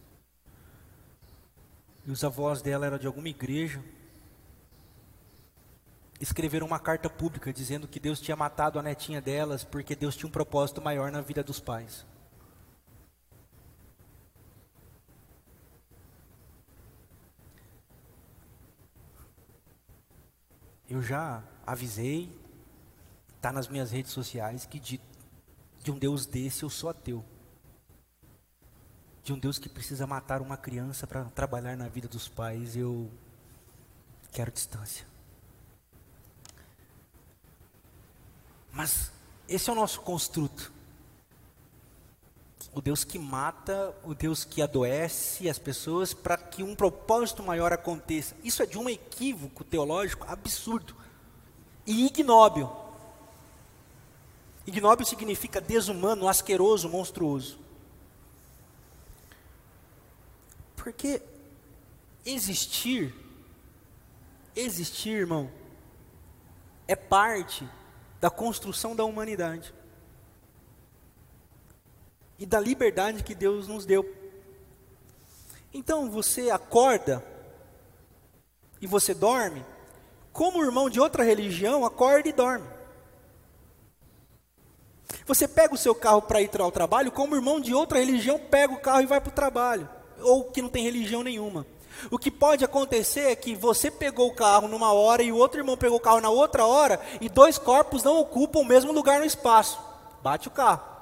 E 2.06 2.10
os 2.10 2.22
avós 2.22 2.60
dela 2.60 2.86
eram 2.86 2.98
de 2.98 3.06
alguma 3.06 3.28
igreja. 3.28 3.82
Escreveram 6.20 6.66
uma 6.66 6.78
carta 6.78 7.08
pública 7.08 7.52
dizendo 7.52 7.88
que 7.88 7.98
Deus 7.98 8.20
tinha 8.20 8.36
matado 8.36 8.78
a 8.78 8.82
netinha 8.82 9.20
delas 9.20 9.64
porque 9.64 9.96
Deus 9.96 10.16
tinha 10.16 10.28
um 10.28 10.32
propósito 10.32 10.80
maior 10.82 11.10
na 11.10 11.20
vida 11.20 11.42
dos 11.42 11.60
pais. 11.60 12.06
Eu 20.88 21.02
já 21.02 21.42
avisei, 21.66 22.30
está 23.36 23.50
nas 23.50 23.66
minhas 23.66 23.90
redes 23.90 24.12
sociais, 24.12 24.66
que 24.66 24.78
de, 24.78 25.00
de 25.82 25.90
um 25.90 25.98
Deus 25.98 26.26
desse 26.26 26.62
eu 26.62 26.70
sou 26.70 26.90
ateu. 26.90 27.24
De 29.24 29.32
um 29.32 29.38
Deus 29.38 29.58
que 29.58 29.70
precisa 29.70 30.06
matar 30.06 30.42
uma 30.42 30.54
criança 30.54 31.06
para 31.06 31.24
trabalhar 31.24 31.78
na 31.78 31.88
vida 31.88 32.06
dos 32.06 32.28
pais, 32.28 32.76
eu 32.76 33.10
quero 34.30 34.52
distância. 34.52 35.06
Mas 38.70 39.10
esse 39.48 39.70
é 39.70 39.72
o 39.72 39.76
nosso 39.76 40.02
construto. 40.02 40.70
O 42.74 42.82
Deus 42.82 43.02
que 43.02 43.18
mata, 43.18 43.94
o 44.04 44.14
Deus 44.14 44.44
que 44.44 44.60
adoece 44.60 45.48
as 45.48 45.58
pessoas 45.58 46.12
para 46.12 46.36
que 46.36 46.62
um 46.62 46.76
propósito 46.76 47.42
maior 47.42 47.72
aconteça. 47.72 48.36
Isso 48.44 48.62
é 48.62 48.66
de 48.66 48.76
um 48.76 48.90
equívoco 48.90 49.64
teológico 49.64 50.26
absurdo 50.28 50.94
e 51.86 52.04
ignóbil. 52.04 52.70
Ignóbil 54.66 55.06
significa 55.06 55.62
desumano, 55.62 56.28
asqueroso, 56.28 56.90
monstruoso. 56.90 57.63
Porque 60.84 61.22
existir, 62.26 63.14
existir, 64.54 65.12
irmão, 65.12 65.50
é 66.86 66.94
parte 66.94 67.66
da 68.20 68.28
construção 68.28 68.94
da 68.94 69.02
humanidade 69.02 69.72
e 72.38 72.44
da 72.44 72.60
liberdade 72.60 73.22
que 73.22 73.34
Deus 73.34 73.66
nos 73.66 73.86
deu. 73.86 74.04
Então 75.72 76.10
você 76.10 76.50
acorda 76.50 77.24
e 78.78 78.86
você 78.86 79.14
dorme, 79.14 79.64
como 80.34 80.58
o 80.58 80.64
irmão 80.64 80.90
de 80.90 81.00
outra 81.00 81.24
religião 81.24 81.86
acorda 81.86 82.28
e 82.28 82.32
dorme. 82.32 82.68
Você 85.24 85.48
pega 85.48 85.72
o 85.72 85.78
seu 85.78 85.94
carro 85.94 86.20
para 86.20 86.42
ir 86.42 86.50
ao 86.60 86.70
trabalho, 86.70 87.10
como 87.10 87.32
o 87.32 87.38
irmão 87.38 87.58
de 87.58 87.72
outra 87.72 88.00
religião 88.00 88.38
pega 88.38 88.74
o 88.74 88.80
carro 88.80 89.00
e 89.00 89.06
vai 89.06 89.18
para 89.18 89.30
o 89.30 89.34
trabalho, 89.34 89.88
ou 90.24 90.44
que 90.44 90.62
não 90.62 90.68
tem 90.68 90.82
religião 90.82 91.22
nenhuma. 91.22 91.66
O 92.10 92.18
que 92.18 92.30
pode 92.30 92.64
acontecer 92.64 93.30
é 93.30 93.36
que 93.36 93.54
você 93.54 93.90
pegou 93.90 94.28
o 94.28 94.34
carro 94.34 94.68
numa 94.68 94.92
hora 94.92 95.22
e 95.22 95.32
o 95.32 95.36
outro 95.36 95.60
irmão 95.60 95.76
pegou 95.76 95.98
o 95.98 96.00
carro 96.00 96.20
na 96.20 96.30
outra 96.30 96.66
hora, 96.66 97.00
e 97.20 97.28
dois 97.28 97.58
corpos 97.58 98.02
não 98.02 98.18
ocupam 98.18 98.60
o 98.60 98.64
mesmo 98.64 98.92
lugar 98.92 99.20
no 99.20 99.26
espaço. 99.26 99.78
Bate 100.22 100.48
o 100.48 100.50
carro. 100.50 100.94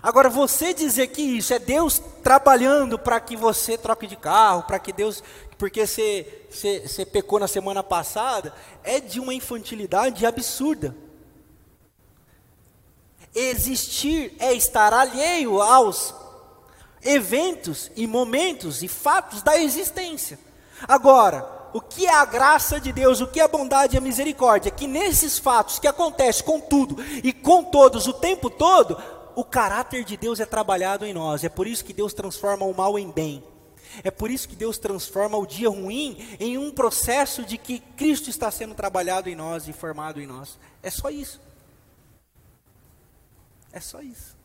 Agora, 0.00 0.28
você 0.28 0.72
dizer 0.72 1.08
que 1.08 1.22
isso 1.22 1.52
é 1.52 1.58
Deus 1.58 2.00
trabalhando 2.22 2.98
para 2.98 3.18
que 3.18 3.36
você 3.36 3.76
troque 3.76 4.06
de 4.06 4.16
carro, 4.16 4.62
para 4.62 4.78
que 4.78 4.92
Deus, 4.92 5.22
porque 5.58 5.86
você, 5.86 6.46
você, 6.48 6.86
você 6.86 7.04
pecou 7.04 7.40
na 7.40 7.48
semana 7.48 7.82
passada, 7.82 8.54
é 8.84 9.00
de 9.00 9.18
uma 9.18 9.34
infantilidade 9.34 10.24
absurda. 10.24 10.94
Existir 13.34 14.34
é 14.38 14.54
estar 14.54 14.92
alheio 14.92 15.60
aos 15.60 16.14
eventos 17.08 17.90
e 17.96 18.06
momentos 18.06 18.82
e 18.82 18.88
fatos 18.88 19.42
da 19.42 19.58
existência. 19.58 20.38
Agora, 20.86 21.44
o 21.72 21.80
que 21.80 22.06
é 22.06 22.14
a 22.14 22.24
graça 22.24 22.80
de 22.80 22.92
Deus, 22.92 23.20
o 23.20 23.26
que 23.26 23.40
é 23.40 23.42
a 23.42 23.48
bondade 23.48 23.96
e 23.96 23.98
a 23.98 24.00
misericórdia? 24.00 24.70
Que 24.70 24.86
nesses 24.86 25.38
fatos 25.38 25.78
que 25.78 25.88
acontecem 25.88 26.44
com 26.44 26.60
tudo 26.60 27.02
e 27.22 27.32
com 27.32 27.64
todos 27.64 28.06
o 28.06 28.12
tempo 28.12 28.50
todo, 28.50 29.00
o 29.34 29.44
caráter 29.44 30.04
de 30.04 30.16
Deus 30.16 30.38
é 30.40 30.46
trabalhado 30.46 31.04
em 31.06 31.14
nós. 31.14 31.44
É 31.44 31.48
por 31.48 31.66
isso 31.66 31.84
que 31.84 31.92
Deus 31.92 32.12
transforma 32.12 32.64
o 32.64 32.74
mal 32.74 32.98
em 32.98 33.10
bem. 33.10 33.42
É 34.04 34.10
por 34.10 34.30
isso 34.30 34.48
que 34.48 34.54
Deus 34.54 34.78
transforma 34.78 35.38
o 35.38 35.46
dia 35.46 35.68
ruim 35.68 36.36
em 36.38 36.58
um 36.58 36.70
processo 36.70 37.42
de 37.44 37.56
que 37.56 37.80
Cristo 37.96 38.28
está 38.28 38.50
sendo 38.50 38.74
trabalhado 38.74 39.28
em 39.28 39.34
nós 39.34 39.66
e 39.66 39.72
formado 39.72 40.20
em 40.20 40.26
nós. 40.26 40.58
É 40.82 40.90
só 40.90 41.08
isso. 41.10 41.40
É 43.72 43.80
só 43.80 44.00
isso. 44.00 44.37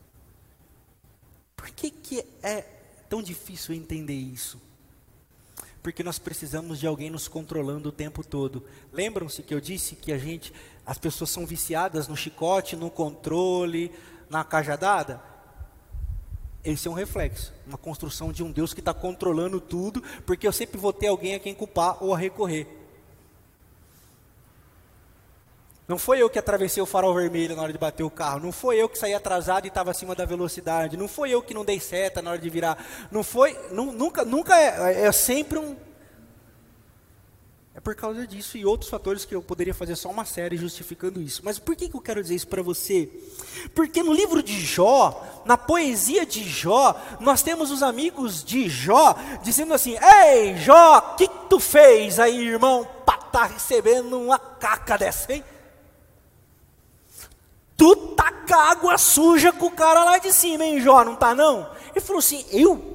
Por 1.64 1.70
que, 1.70 1.90
que 1.90 2.22
é 2.42 2.62
tão 3.08 3.22
difícil 3.22 3.74
entender 3.74 4.12
isso? 4.12 4.60
Porque 5.82 6.02
nós 6.02 6.18
precisamos 6.18 6.78
de 6.78 6.86
alguém 6.86 7.08
nos 7.08 7.26
controlando 7.26 7.88
o 7.88 7.92
tempo 7.92 8.22
todo. 8.22 8.62
Lembram-se 8.92 9.42
que 9.42 9.54
eu 9.54 9.62
disse 9.62 9.96
que 9.96 10.12
a 10.12 10.18
gente, 10.18 10.52
as 10.84 10.98
pessoas 10.98 11.30
são 11.30 11.46
viciadas 11.46 12.06
no 12.06 12.14
chicote, 12.14 12.76
no 12.76 12.90
controle, 12.90 13.90
na 14.28 14.44
cajadada? 14.44 15.22
Esse 16.62 16.86
é 16.86 16.90
um 16.90 16.94
reflexo, 16.94 17.50
uma 17.66 17.78
construção 17.78 18.30
de 18.30 18.42
um 18.42 18.52
Deus 18.52 18.74
que 18.74 18.80
está 18.80 18.92
controlando 18.92 19.58
tudo, 19.58 20.02
porque 20.26 20.46
eu 20.46 20.52
sempre 20.52 20.76
vou 20.76 20.92
ter 20.92 21.06
alguém 21.06 21.34
a 21.34 21.40
quem 21.40 21.54
culpar 21.54 21.96
ou 22.04 22.12
a 22.12 22.18
recorrer. 22.18 22.68
Não 25.86 25.98
foi 25.98 26.22
eu 26.22 26.30
que 26.30 26.38
atravessei 26.38 26.82
o 26.82 26.86
farol 26.86 27.14
vermelho 27.14 27.54
na 27.54 27.62
hora 27.62 27.72
de 27.72 27.78
bater 27.78 28.02
o 28.02 28.10
carro. 28.10 28.40
Não 28.40 28.52
foi 28.52 28.80
eu 28.80 28.88
que 28.88 28.98
saí 28.98 29.12
atrasado 29.12 29.66
e 29.66 29.68
estava 29.68 29.90
acima 29.90 30.14
da 30.14 30.24
velocidade. 30.24 30.96
Não 30.96 31.06
foi 31.06 31.30
eu 31.30 31.42
que 31.42 31.52
não 31.52 31.64
dei 31.64 31.78
seta 31.78 32.22
na 32.22 32.30
hora 32.30 32.38
de 32.38 32.48
virar. 32.48 32.82
Não 33.10 33.22
foi. 33.22 33.58
nunca 33.70 34.24
nunca 34.24 34.58
é, 34.58 35.02
é 35.04 35.12
sempre 35.12 35.58
um. 35.58 35.76
É 37.74 37.80
por 37.80 37.94
causa 37.94 38.26
disso 38.26 38.56
e 38.56 38.64
outros 38.64 38.88
fatores 38.88 39.24
que 39.24 39.34
eu 39.34 39.42
poderia 39.42 39.74
fazer 39.74 39.96
só 39.96 40.08
uma 40.08 40.24
série 40.24 40.56
justificando 40.56 41.20
isso. 41.20 41.42
Mas 41.44 41.58
por 41.58 41.76
que, 41.76 41.88
que 41.88 41.96
eu 41.96 42.00
quero 42.00 42.22
dizer 42.22 42.36
isso 42.36 42.46
para 42.48 42.62
você? 42.62 43.10
Porque 43.74 44.02
no 44.02 44.14
livro 44.14 44.42
de 44.42 44.58
Jó, 44.60 45.42
na 45.44 45.58
poesia 45.58 46.24
de 46.24 46.48
Jó, 46.48 46.98
nós 47.20 47.42
temos 47.42 47.70
os 47.70 47.82
amigos 47.82 48.42
de 48.42 48.70
Jó 48.70 49.16
dizendo 49.42 49.74
assim: 49.74 49.96
Ei, 49.98 50.56
Jó, 50.56 50.98
o 50.98 51.16
que, 51.16 51.28
que 51.28 51.46
tu 51.50 51.60
fez 51.60 52.18
aí, 52.18 52.46
irmão, 52.46 52.88
para 53.04 53.16
estar 53.16 53.30
tá 53.30 53.44
recebendo 53.46 54.18
uma 54.18 54.38
caca 54.38 54.96
dessa, 54.96 55.30
hein? 55.30 55.44
Tu 57.76 57.96
taca 58.14 58.56
água 58.56 58.96
suja 58.98 59.52
com 59.52 59.66
o 59.66 59.70
cara 59.70 60.04
lá 60.04 60.18
de 60.18 60.32
cima, 60.32 60.64
hein, 60.64 60.80
Jó? 60.80 61.04
Não 61.04 61.16
tá 61.16 61.34
não? 61.34 61.68
Ele 61.90 62.00
falou 62.00 62.20
assim: 62.20 62.44
Eu? 62.50 62.94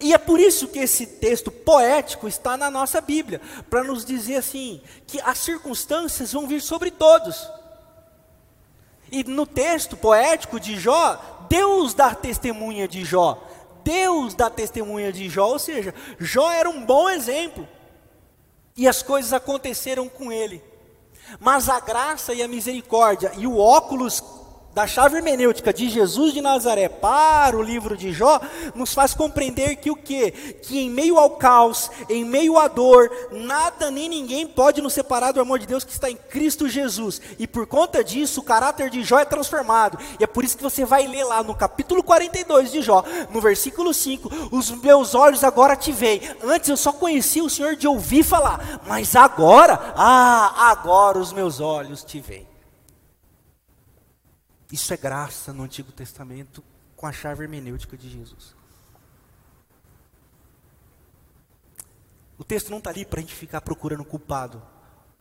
E 0.00 0.14
é 0.14 0.18
por 0.18 0.40
isso 0.40 0.66
que 0.68 0.78
esse 0.78 1.06
texto 1.06 1.50
poético 1.50 2.26
está 2.26 2.56
na 2.56 2.70
nossa 2.70 3.02
Bíblia, 3.02 3.38
para 3.68 3.84
nos 3.84 4.02
dizer 4.02 4.36
assim, 4.36 4.80
que 5.06 5.20
as 5.20 5.38
circunstâncias 5.38 6.32
vão 6.32 6.46
vir 6.46 6.62
sobre 6.62 6.90
todos. 6.90 7.46
E 9.12 9.22
no 9.24 9.44
texto 9.44 9.98
poético 9.98 10.58
de 10.58 10.78
Jó, 10.80 11.46
Deus 11.50 11.92
dá 11.92 12.14
testemunha 12.14 12.88
de 12.88 13.04
Jó. 13.04 13.46
Deus 13.84 14.34
dá 14.34 14.48
testemunha 14.48 15.12
de 15.12 15.28
Jó, 15.28 15.48
ou 15.48 15.58
seja, 15.58 15.94
Jó 16.18 16.50
era 16.50 16.70
um 16.70 16.84
bom 16.84 17.10
exemplo. 17.10 17.68
E 18.74 18.88
as 18.88 19.02
coisas 19.02 19.34
aconteceram 19.34 20.08
com 20.08 20.32
ele. 20.32 20.62
Mas 21.38 21.68
a 21.68 21.78
graça 21.78 22.34
e 22.34 22.42
a 22.42 22.48
misericórdia 22.48 23.32
e 23.36 23.46
o 23.46 23.58
óculos 23.58 24.22
da 24.74 24.86
chave 24.86 25.16
hermenêutica 25.16 25.72
de 25.72 25.88
Jesus 25.88 26.32
de 26.32 26.40
Nazaré 26.40 26.88
para 26.88 27.56
o 27.56 27.62
livro 27.62 27.96
de 27.96 28.12
Jó, 28.12 28.40
nos 28.74 28.94
faz 28.94 29.12
compreender 29.12 29.76
que 29.76 29.90
o 29.90 29.96
que? 29.96 30.30
Que 30.62 30.78
em 30.78 30.90
meio 30.90 31.18
ao 31.18 31.30
caos, 31.30 31.90
em 32.08 32.24
meio 32.24 32.56
à 32.56 32.68
dor, 32.68 33.10
nada 33.32 33.90
nem 33.90 34.08
ninguém 34.08 34.46
pode 34.46 34.80
nos 34.80 34.92
separar 34.92 35.32
do 35.32 35.40
amor 35.40 35.58
de 35.58 35.66
Deus 35.66 35.82
que 35.82 35.92
está 35.92 36.08
em 36.08 36.16
Cristo 36.16 36.68
Jesus. 36.68 37.20
E 37.38 37.46
por 37.46 37.66
conta 37.66 38.04
disso, 38.04 38.40
o 38.40 38.44
caráter 38.44 38.90
de 38.90 39.02
Jó 39.02 39.18
é 39.18 39.24
transformado. 39.24 39.98
E 40.18 40.24
é 40.24 40.26
por 40.26 40.44
isso 40.44 40.56
que 40.56 40.62
você 40.62 40.84
vai 40.84 41.06
ler 41.06 41.24
lá 41.24 41.42
no 41.42 41.54
capítulo 41.54 42.02
42 42.02 42.70
de 42.70 42.82
Jó, 42.82 43.04
no 43.30 43.40
versículo 43.40 43.92
5, 43.92 44.50
os 44.52 44.70
meus 44.70 45.14
olhos 45.14 45.42
agora 45.42 45.74
te 45.74 45.90
veem. 45.90 46.22
Antes 46.44 46.68
eu 46.68 46.76
só 46.76 46.92
conhecia 46.92 47.42
o 47.42 47.50
Senhor 47.50 47.74
de 47.74 47.88
ouvir 47.88 48.22
falar, 48.22 48.80
mas 48.86 49.16
agora, 49.16 49.92
ah, 49.96 50.70
agora 50.70 51.18
os 51.18 51.32
meus 51.32 51.60
olhos 51.60 52.04
te 52.04 52.20
veem. 52.20 52.49
Isso 54.70 54.92
é 54.94 54.96
graça 54.96 55.52
no 55.52 55.64
Antigo 55.64 55.90
Testamento 55.90 56.62
com 56.96 57.06
a 57.06 57.12
chave 57.12 57.42
hermenêutica 57.42 57.96
de 57.96 58.08
Jesus. 58.08 58.54
O 62.38 62.44
texto 62.44 62.70
não 62.70 62.78
está 62.78 62.90
ali 62.90 63.04
para 63.04 63.18
a 63.18 63.22
gente 63.22 63.34
ficar 63.34 63.60
procurando 63.60 64.04
culpado. 64.04 64.62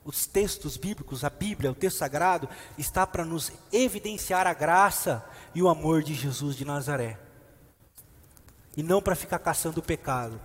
Os 0.05 0.25
textos 0.25 0.77
bíblicos, 0.77 1.23
a 1.23 1.29
Bíblia, 1.29 1.71
o 1.71 1.75
texto 1.75 1.97
sagrado, 1.97 2.47
está 2.77 3.05
para 3.05 3.25
nos 3.25 3.51
evidenciar 3.73 4.47
a 4.47 4.53
graça 4.53 5.25
e 5.53 5.61
o 5.61 5.67
amor 5.67 6.01
de 6.01 6.13
Jesus 6.13 6.55
de 6.55 6.63
Nazaré. 6.63 7.19
E 8.77 8.83
não 8.83 9.01
para 9.01 9.15
ficar 9.15 9.39
caçando 9.39 9.81
o 9.81 9.83
pecado, 9.83 10.39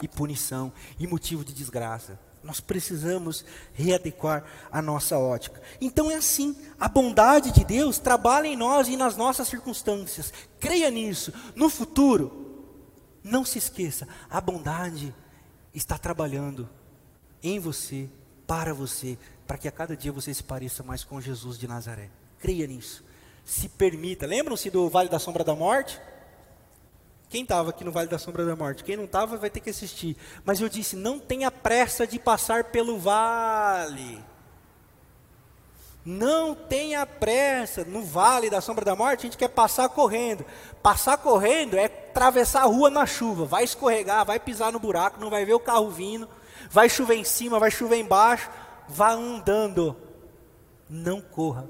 e 0.00 0.06
punição, 0.06 0.72
e 0.98 1.06
motivo 1.06 1.44
de 1.44 1.52
desgraça. 1.52 2.18
Nós 2.42 2.58
precisamos 2.58 3.44
readequar 3.74 4.44
a 4.72 4.80
nossa 4.80 5.18
ótica. 5.18 5.60
Então 5.80 6.10
é 6.10 6.16
assim: 6.16 6.56
a 6.78 6.88
bondade 6.88 7.52
de 7.52 7.64
Deus 7.64 7.98
trabalha 7.98 8.46
em 8.46 8.56
nós 8.56 8.88
e 8.88 8.96
nas 8.96 9.16
nossas 9.16 9.48
circunstâncias. 9.48 10.32
Creia 10.58 10.90
nisso. 10.90 11.32
No 11.54 11.68
futuro, 11.68 12.64
não 13.22 13.44
se 13.44 13.58
esqueça: 13.58 14.08
a 14.28 14.40
bondade 14.40 15.14
está 15.74 15.98
trabalhando 15.98 16.68
em 17.42 17.58
você, 17.58 18.08
para 18.46 18.72
você, 18.72 19.18
para 19.46 19.58
que 19.58 19.68
a 19.68 19.72
cada 19.72 19.96
dia 19.96 20.12
você 20.12 20.32
se 20.32 20.42
pareça 20.42 20.82
mais 20.82 21.04
com 21.04 21.20
Jesus 21.20 21.58
de 21.58 21.68
Nazaré. 21.68 22.10
Creia 22.38 22.66
nisso. 22.66 23.04
Se 23.44 23.68
permita. 23.68 24.26
Lembram-se 24.26 24.70
do 24.70 24.88
Vale 24.88 25.08
da 25.08 25.18
Sombra 25.18 25.44
da 25.44 25.54
Morte? 25.54 26.00
Quem 27.30 27.44
estava 27.44 27.70
aqui 27.70 27.84
no 27.84 27.92
Vale 27.92 28.08
da 28.08 28.18
Sombra 28.18 28.44
da 28.44 28.56
Morte? 28.56 28.82
Quem 28.82 28.96
não 28.96 29.04
estava 29.04 29.36
vai 29.36 29.48
ter 29.48 29.60
que 29.60 29.70
assistir. 29.70 30.16
Mas 30.44 30.60
eu 30.60 30.68
disse: 30.68 30.96
não 30.96 31.16
tenha 31.16 31.48
pressa 31.48 32.04
de 32.04 32.18
passar 32.18 32.64
pelo 32.64 32.98
vale. 32.98 34.22
Não 36.04 36.56
tenha 36.56 37.06
pressa. 37.06 37.84
No 37.84 38.02
Vale 38.02 38.50
da 38.50 38.60
Sombra 38.60 38.84
da 38.84 38.96
Morte, 38.96 39.20
a 39.20 39.22
gente 39.22 39.38
quer 39.38 39.48
passar 39.48 39.88
correndo. 39.90 40.44
Passar 40.82 41.18
correndo 41.18 41.76
é 41.76 41.84
atravessar 41.84 42.62
a 42.62 42.66
rua 42.66 42.90
na 42.90 43.06
chuva. 43.06 43.44
Vai 43.44 43.62
escorregar, 43.62 44.26
vai 44.26 44.40
pisar 44.40 44.72
no 44.72 44.80
buraco, 44.80 45.20
não 45.20 45.30
vai 45.30 45.44
ver 45.44 45.54
o 45.54 45.60
carro 45.60 45.88
vindo. 45.88 46.28
Vai 46.68 46.88
chover 46.88 47.14
em 47.14 47.24
cima, 47.24 47.60
vai 47.60 47.70
chover 47.70 47.98
embaixo. 47.98 48.50
Vá 48.88 49.12
andando. 49.12 49.96
Não 50.88 51.20
corra. 51.20 51.68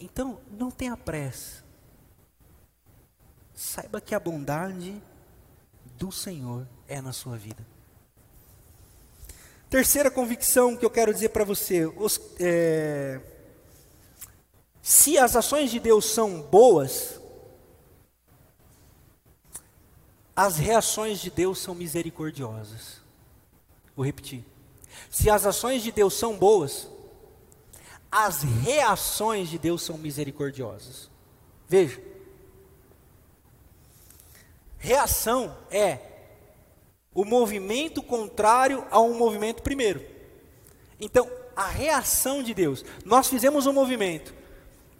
Então, 0.00 0.40
não 0.50 0.70
tenha 0.70 0.96
pressa. 0.96 1.64
Saiba 3.54 4.00
que 4.00 4.14
a 4.14 4.20
bondade 4.20 5.02
do 5.96 6.12
Senhor 6.12 6.66
é 6.86 7.00
na 7.00 7.12
sua 7.12 7.36
vida. 7.36 7.66
Terceira 9.68 10.10
convicção 10.10 10.76
que 10.76 10.84
eu 10.84 10.90
quero 10.90 11.12
dizer 11.12 11.30
para 11.30 11.44
você: 11.44 11.84
os, 11.84 12.20
é, 12.38 13.20
se 14.80 15.18
as 15.18 15.36
ações 15.36 15.70
de 15.70 15.78
Deus 15.78 16.06
são 16.06 16.40
boas, 16.40 17.20
as 20.34 20.56
reações 20.56 21.20
de 21.20 21.30
Deus 21.30 21.58
são 21.58 21.74
misericordiosas. 21.74 23.02
Vou 23.94 24.06
repetir. 24.06 24.44
Se 25.10 25.28
as 25.28 25.44
ações 25.44 25.82
de 25.82 25.90
Deus 25.90 26.14
são 26.14 26.38
boas, 26.38 26.88
as 28.10 28.42
reações 28.42 29.48
de 29.48 29.58
Deus 29.58 29.82
são 29.82 29.98
misericordiosas. 29.98 31.10
Veja. 31.68 32.00
Reação 34.78 35.56
é 35.70 35.98
o 37.12 37.24
movimento 37.24 38.02
contrário 38.02 38.86
a 38.90 39.00
um 39.00 39.14
movimento 39.14 39.62
primeiro. 39.62 40.04
Então, 41.00 41.28
a 41.54 41.66
reação 41.66 42.42
de 42.42 42.54
Deus. 42.54 42.84
Nós 43.04 43.28
fizemos 43.28 43.66
um 43.66 43.72
movimento. 43.72 44.32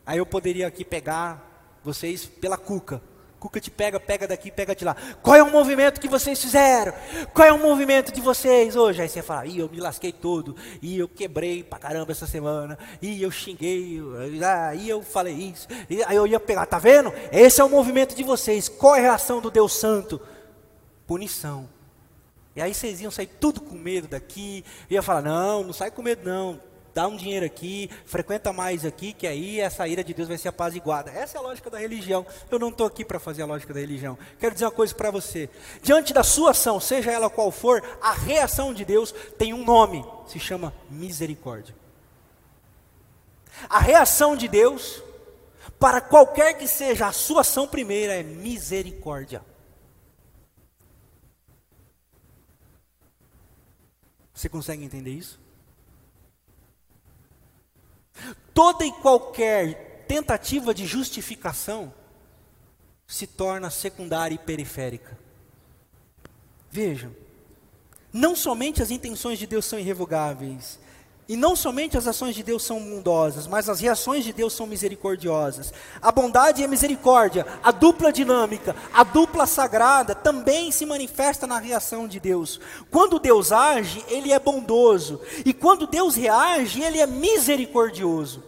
Aí 0.05 0.19
eu 0.19 0.27
poderia 0.27 0.67
aqui 0.67 0.85
pegar 0.85 1.79
vocês 1.85 2.27
pela 2.27 2.59
cuca. 2.59 3.01
Cuca 3.39 3.61
te 3.61 3.71
pega, 3.71 4.01
pega 4.01 4.27
daqui, 4.27 4.51
pega 4.51 4.75
de 4.75 4.85
lá. 4.85 4.97
Qual 5.23 5.37
é 5.37 5.43
o 5.43 5.51
movimento 5.51 6.01
que 6.01 6.09
vocês 6.09 6.41
fizeram? 6.41 6.93
Qual 7.33 7.47
é 7.47 7.53
o 7.53 7.59
movimento 7.59 8.13
de 8.13 8.21
vocês 8.21 8.75
hoje? 8.75 9.01
Aí 9.01 9.09
você 9.09 9.23
fala, 9.23 9.47
ih, 9.47 9.61
eu 9.61 9.69
me 9.69 9.79
lasquei 9.79 10.13
todo, 10.13 10.57
e 10.83 10.99
eu 10.99 11.09
quebrei 11.09 11.63
pra 11.63 11.79
caramba 11.79 12.11
essa 12.11 12.27
semana, 12.27 12.77
e 13.01 13.23
eu 13.23 13.31
xinguei, 13.31 14.01
aí 14.71 14.89
eu 14.89 15.03
falei 15.03 15.35
isso, 15.35 15.69
e 15.89 16.03
aí 16.03 16.17
eu 16.17 16.27
ia 16.27 16.41
pegar, 16.41 16.67
tá 16.67 16.79
vendo? 16.79 17.13
Esse 17.31 17.61
é 17.61 17.65
o 17.65 17.69
movimento 17.69 18.15
de 18.15 18.25
vocês. 18.25 18.69
Qual 18.69 18.97
é 18.97 18.99
a 18.99 19.03
reação 19.03 19.41
do 19.41 19.51
Deus 19.51 19.73
Santo? 19.73 20.21
Punição. 21.07 21.69
E 22.57 22.61
aí 22.61 22.75
vocês 22.75 23.01
iam 23.01 23.11
sair 23.11 23.29
tudo 23.39 23.61
com 23.61 23.77
medo 23.77 24.09
daqui, 24.09 24.65
ia 24.91 25.01
falar, 25.01 25.23
não, 25.23 25.63
não 25.63 25.73
sai 25.73 25.93
com 25.93 26.03
medo 26.03 26.29
não, 26.29 26.61
dá 26.95 27.07
um 27.07 27.17
dinheiro 27.17 27.45
aqui, 27.47 27.91
frequenta 28.05 28.53
mais 28.53 28.85
aqui, 28.85 29.13
que 29.13 29.27
aí 29.27 29.61
essa 29.61 29.87
ira 29.87 30.03
de 30.03 30.13
Deus 30.15 30.29
vai 30.29 30.39
ser 30.39 30.49
apaziguada. 30.49 31.11
Essa 31.11 31.37
é 31.37 31.41
a 31.41 31.43
lógica 31.43 31.71
da 31.71 31.79
religião. 31.79 32.27
Eu 32.51 32.59
não 32.59 32.69
estou 32.69 32.87
aqui 32.87 33.05
para 33.05 33.19
fazer 33.19 33.43
a 33.43 33.47
lógica 33.47 33.73
da 33.73 33.81
religião. 33.81 34.19
Quero 34.39 34.55
dizer 34.55 34.65
uma 34.67 34.71
coisa 34.71 34.95
para 34.95 35.11
você. 35.11 35.49
Diante 35.83 36.13
da 36.13 36.23
sua 36.23 36.51
ação, 36.51 36.81
seja 36.81 37.11
ela 37.11 37.31
qual 37.31 37.51
for, 37.51 37.83
a 38.01 38.13
reação 38.13 38.75
de 38.75 38.85
Deus 38.85 39.13
tem 39.37 39.53
um 39.53 39.65
nome, 39.65 40.05
se 40.27 40.39
chama 40.39 40.75
misericórdia. 40.91 41.75
A 43.69 43.79
reação 43.79 44.37
de 44.37 44.47
Deus, 44.47 45.03
para 45.79 46.01
qualquer 46.01 46.55
que 46.55 46.69
seja 46.69 47.09
a 47.09 47.13
sua 47.13 47.41
ação 47.41 47.67
primeira, 47.67 48.15
é 48.15 48.23
misericórdia. 48.23 49.43
Você 54.33 54.49
consegue 54.49 54.85
entender 54.85 55.11
isso? 55.11 55.41
Toda 58.59 58.85
e 58.85 58.91
qualquer 58.91 60.05
tentativa 60.09 60.75
de 60.75 60.85
justificação 60.85 61.95
se 63.07 63.25
torna 63.25 63.71
secundária 63.71 64.35
e 64.35 64.39
periférica. 64.39 65.17
Vejam, 66.69 67.15
não 68.13 68.35
somente 68.35 68.83
as 68.83 68.91
intenções 68.91 69.39
de 69.39 69.47
Deus 69.47 69.65
são 69.65 69.79
irrevogáveis, 69.79 70.81
E 71.31 71.37
não 71.37 71.55
somente 71.55 71.99
as 71.99 72.07
ações 72.07 72.35
de 72.35 72.43
Deus 72.43 72.63
são 72.63 72.81
bondosas, 72.81 73.47
mas 73.47 73.69
as 73.69 73.81
reações 73.81 74.25
de 74.25 74.33
Deus 74.33 74.55
são 74.55 74.67
misericordiosas. 74.67 75.75
A 76.01 76.11
bondade 76.11 76.63
e 76.63 76.65
a 76.65 76.69
misericórdia, 76.69 77.47
a 77.63 77.71
dupla 77.71 78.11
dinâmica, 78.11 78.75
a 78.95 79.05
dupla 79.05 79.47
sagrada, 79.47 80.15
também 80.15 80.73
se 80.73 80.87
manifesta 80.87 81.47
na 81.47 81.59
reação 81.59 82.09
de 82.09 82.19
Deus. 82.19 82.59
Quando 82.91 83.19
Deus 83.19 83.53
age, 83.53 84.03
Ele 84.09 84.33
é 84.33 84.39
bondoso. 84.39 85.21
E 85.45 85.53
quando 85.53 85.87
Deus 85.87 86.15
reage, 86.15 86.81
Ele 86.81 86.99
é 86.99 87.07
misericordioso. 87.07 88.43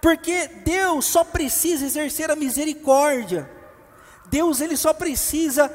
Porque 0.00 0.48
Deus 0.64 1.04
só 1.06 1.24
precisa 1.24 1.84
exercer 1.84 2.30
a 2.30 2.36
misericórdia. 2.36 3.50
Deus 4.26 4.60
ele 4.60 4.76
só 4.76 4.94
precisa 4.94 5.68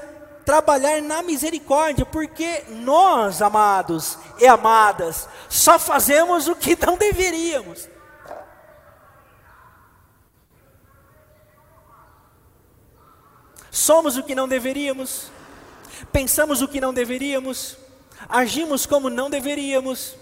trabalhar 0.45 1.01
na 1.01 1.23
misericórdia, 1.23 2.05
porque 2.05 2.63
nós, 2.69 3.41
amados 3.41 4.17
e 4.39 4.45
amadas, 4.45 5.27
só 5.49 5.79
fazemos 5.79 6.47
o 6.47 6.55
que 6.55 6.77
não 6.85 6.97
deveríamos. 6.97 7.89
Somos 13.71 14.15
o 14.15 14.23
que 14.23 14.33
não 14.33 14.47
deveríamos, 14.47 15.29
pensamos 16.09 16.61
o 16.61 16.67
que 16.67 16.79
não 16.79 16.93
deveríamos, 16.93 17.77
agimos 18.29 18.85
como 18.85 19.09
não 19.09 19.29
deveríamos. 19.29 20.15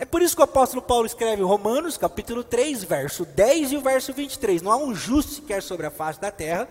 É 0.00 0.06
por 0.06 0.22
isso 0.22 0.34
que 0.34 0.40
o 0.40 0.44
apóstolo 0.44 0.80
Paulo 0.80 1.04
escreve 1.04 1.42
Romanos, 1.42 1.98
capítulo 1.98 2.42
3, 2.42 2.84
verso 2.84 3.26
10 3.26 3.72
e 3.72 3.76
o 3.76 3.82
verso 3.82 4.14
23. 4.14 4.62
Não 4.62 4.72
há 4.72 4.76
um 4.78 4.94
justo 4.94 5.32
sequer 5.32 5.62
sobre 5.62 5.84
a 5.84 5.90
face 5.90 6.18
da 6.18 6.30
terra. 6.30 6.66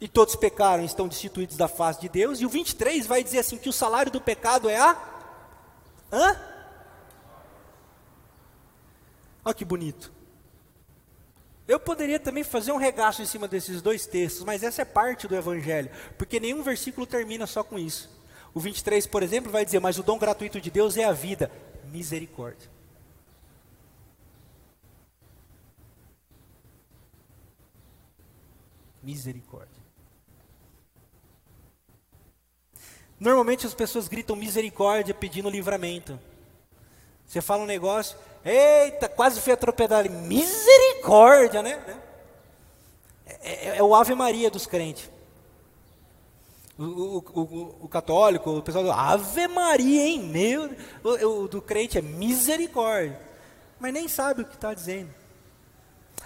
E 0.00 0.08
todos 0.08 0.34
pecaram 0.36 0.82
e 0.82 0.86
estão 0.86 1.06
destituídos 1.06 1.58
da 1.58 1.68
face 1.68 2.00
de 2.00 2.08
Deus. 2.08 2.40
E 2.40 2.46
o 2.46 2.48
23 2.48 3.06
vai 3.06 3.22
dizer 3.22 3.40
assim: 3.40 3.58
que 3.58 3.68
o 3.68 3.74
salário 3.74 4.10
do 4.10 4.22
pecado 4.22 4.70
é 4.70 4.78
a. 4.78 4.96
Hã? 6.10 6.40
Olha 9.44 9.54
que 9.54 9.66
bonito. 9.66 10.10
Eu 11.68 11.78
poderia 11.78 12.18
também 12.18 12.42
fazer 12.42 12.72
um 12.72 12.78
regaço 12.78 13.20
em 13.20 13.26
cima 13.26 13.46
desses 13.46 13.82
dois 13.82 14.06
textos, 14.06 14.44
mas 14.44 14.62
essa 14.62 14.80
é 14.80 14.84
parte 14.86 15.28
do 15.28 15.36
Evangelho, 15.36 15.90
porque 16.16 16.40
nenhum 16.40 16.62
versículo 16.62 17.06
termina 17.06 17.46
só 17.46 17.62
com 17.62 17.78
isso. 17.78 18.15
O 18.56 18.58
23, 18.58 19.06
por 19.06 19.22
exemplo, 19.22 19.52
vai 19.52 19.66
dizer: 19.66 19.80
Mas 19.80 19.98
o 19.98 20.02
dom 20.02 20.16
gratuito 20.16 20.58
de 20.58 20.70
Deus 20.70 20.96
é 20.96 21.04
a 21.04 21.12
vida, 21.12 21.50
misericórdia. 21.92 22.70
Misericórdia. 29.02 29.76
Normalmente 33.20 33.66
as 33.66 33.74
pessoas 33.74 34.08
gritam 34.08 34.34
misericórdia 34.34 35.12
pedindo 35.12 35.50
livramento. 35.50 36.18
Você 37.26 37.42
fala 37.42 37.62
um 37.62 37.66
negócio, 37.66 38.16
eita, 38.42 39.06
quase 39.06 39.38
fui 39.38 39.52
atropelado. 39.52 40.08
Misericórdia, 40.08 41.62
né? 41.62 42.00
É, 43.26 43.68
é, 43.68 43.76
é 43.76 43.82
o 43.82 43.94
Ave 43.94 44.14
Maria 44.14 44.50
dos 44.50 44.66
crentes. 44.66 45.10
O, 46.78 46.82
o, 46.82 47.18
o, 47.18 47.76
o, 47.82 47.88
católico, 47.88 48.50
o 48.50 48.62
pessoal 48.62 48.84
do 48.84 48.92
Ave 48.92 49.48
Maria, 49.48 50.06
hein? 50.06 50.22
Meu, 50.22 50.70
o, 51.02 51.44
o 51.44 51.48
do 51.48 51.62
crente 51.62 51.96
é 51.96 52.02
misericórdia. 52.02 53.18
Mas 53.80 53.92
nem 53.92 54.08
sabe 54.08 54.42
o 54.42 54.44
que 54.44 54.54
está 54.54 54.74
dizendo. 54.74 55.10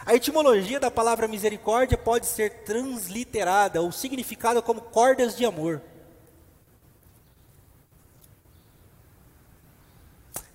A 0.04 0.14
etimologia 0.14 0.80
da 0.80 0.90
palavra 0.90 1.28
misericórdia 1.28 1.96
pode 1.96 2.26
ser 2.26 2.64
transliterada 2.64 3.82
ou 3.82 3.92
significada 3.92 4.62
como 4.62 4.80
cordas 4.80 5.36
de 5.36 5.44
amor. 5.44 5.82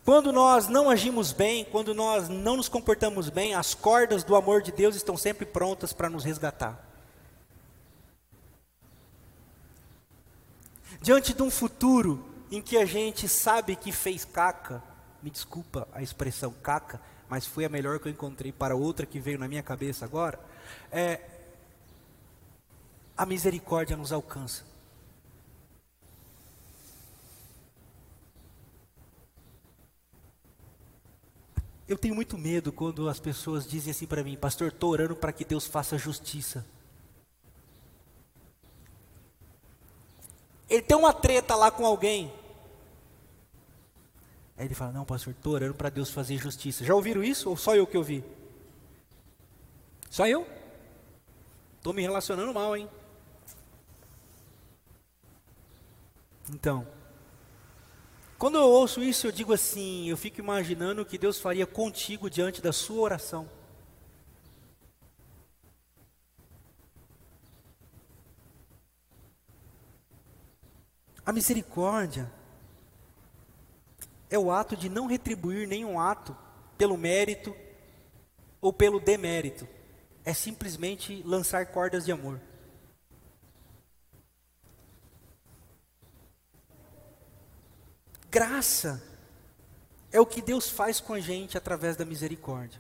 Quando 0.04 0.32
nós 0.32 0.68
não 0.68 0.90
agimos 0.90 1.32
bem, 1.32 1.66
quando 1.66 1.94
nós 1.94 2.30
não 2.30 2.58
nos 2.58 2.70
comportamos 2.70 3.30
bem, 3.30 3.56
as 3.56 3.74
cordas 3.74 4.24
do 4.24 4.36
amor 4.36 4.62
de 4.62 4.72
Deus 4.72 4.96
estão 4.96 5.18
sempre 5.18 5.46
prontas 5.46 5.94
para 5.94 6.10
nos 6.10 6.24
resgatar. 6.24 6.85
Diante 11.06 11.36
de 11.36 11.44
um 11.44 11.52
futuro 11.52 12.26
em 12.50 12.60
que 12.60 12.76
a 12.76 12.84
gente 12.84 13.30
sabe 13.30 13.76
que 13.76 13.92
fez 13.92 14.26
caca, 14.26 14.82
me 15.22 15.30
desculpa 15.30 15.88
a 15.94 16.02
expressão 16.02 16.52
caca, 16.64 17.00
mas 17.30 17.46
foi 17.46 17.64
a 17.64 17.70
melhor 17.70 18.00
que 18.00 18.08
eu 18.08 18.12
encontrei 18.12 18.52
para 18.52 18.76
outra 18.76 19.06
que 19.06 19.20
veio 19.20 19.38
na 19.38 19.48
minha 19.48 19.62
cabeça 19.62 20.04
agora, 20.04 20.40
é, 20.92 21.22
a 23.16 23.24
misericórdia 23.24 23.96
nos 23.96 24.12
alcança. 24.12 24.66
Eu 31.88 32.00
tenho 32.00 32.16
muito 32.16 32.36
medo 32.36 32.74
quando 32.74 33.08
as 33.08 33.20
pessoas 33.20 33.68
dizem 33.68 33.92
assim 33.92 34.08
para 34.08 34.24
mim, 34.24 34.36
pastor, 34.36 34.70
estou 34.70 34.90
orando 34.90 35.16
para 35.16 35.32
que 35.32 35.46
Deus 35.46 35.68
faça 35.68 36.00
justiça. 36.00 36.66
Ele 40.70 40.82
tem 40.82 40.95
uma 41.06 41.14
treta 41.14 41.56
lá 41.56 41.72
com 41.72 41.86
alguém. 41.86 42.32
Aí 44.58 44.66
ele 44.66 44.76
fala: 44.76 44.92
Não, 44.92 45.06
pastor, 45.06 45.34
estou 45.34 45.54
orando 45.54 45.74
para 45.74 45.90
Deus 45.90 46.10
fazer 46.10 46.38
justiça. 46.38 46.84
Já 46.84 46.94
ouviram 46.96 47.24
isso? 47.24 47.50
Ou 47.50 47.58
só 47.58 47.76
eu 47.76 47.88
que 47.88 47.98
ouvi? 47.98 48.24
Só 50.10 50.28
eu? 50.28 50.48
Estou 51.78 51.94
me 51.94 52.02
relacionando 52.02 52.54
mal, 52.54 52.76
hein? 52.76 52.90
Então, 56.50 56.88
quando 58.38 58.58
eu 58.58 58.64
ouço 58.64 59.04
isso, 59.04 59.28
eu 59.28 59.32
digo 59.32 59.54
assim: 59.54 60.10
eu 60.10 60.18
fico 60.18 60.40
imaginando 60.40 61.02
o 61.02 61.06
que 61.06 61.18
Deus 61.18 61.40
faria 61.40 61.66
contigo 61.66 62.30
diante 62.30 62.62
da 62.62 62.74
sua 62.74 63.02
oração. 63.02 63.50
A 71.26 71.34
misericórdia 71.34 72.32
é 74.30 74.38
o 74.38 74.52
ato 74.52 74.78
de 74.78 74.90
não 74.90 75.08
retribuir 75.08 75.68
nenhum 75.68 76.00
ato 76.00 76.38
pelo 76.78 76.98
mérito 76.98 77.56
ou 78.62 78.72
pelo 78.72 79.00
demérito. 79.00 79.68
É 80.24 80.34
simplesmente 80.34 81.24
lançar 81.24 81.66
cordas 81.68 82.06
de 82.06 82.12
amor. 82.12 82.40
Graça 88.30 89.02
é 90.12 90.20
o 90.20 90.26
que 90.26 90.42
Deus 90.42 90.70
faz 90.70 91.00
com 91.00 91.14
a 91.14 91.20
gente 91.20 91.58
através 91.58 91.96
da 91.96 92.06
misericórdia. 92.06 92.80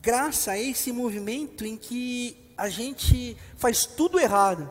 Graça 0.00 0.56
é 0.56 0.62
esse 0.62 0.92
movimento 0.92 1.64
em 1.64 1.76
que 1.76 2.54
a 2.56 2.68
gente 2.68 3.36
faz 3.56 3.84
tudo 3.84 4.20
errado 4.20 4.70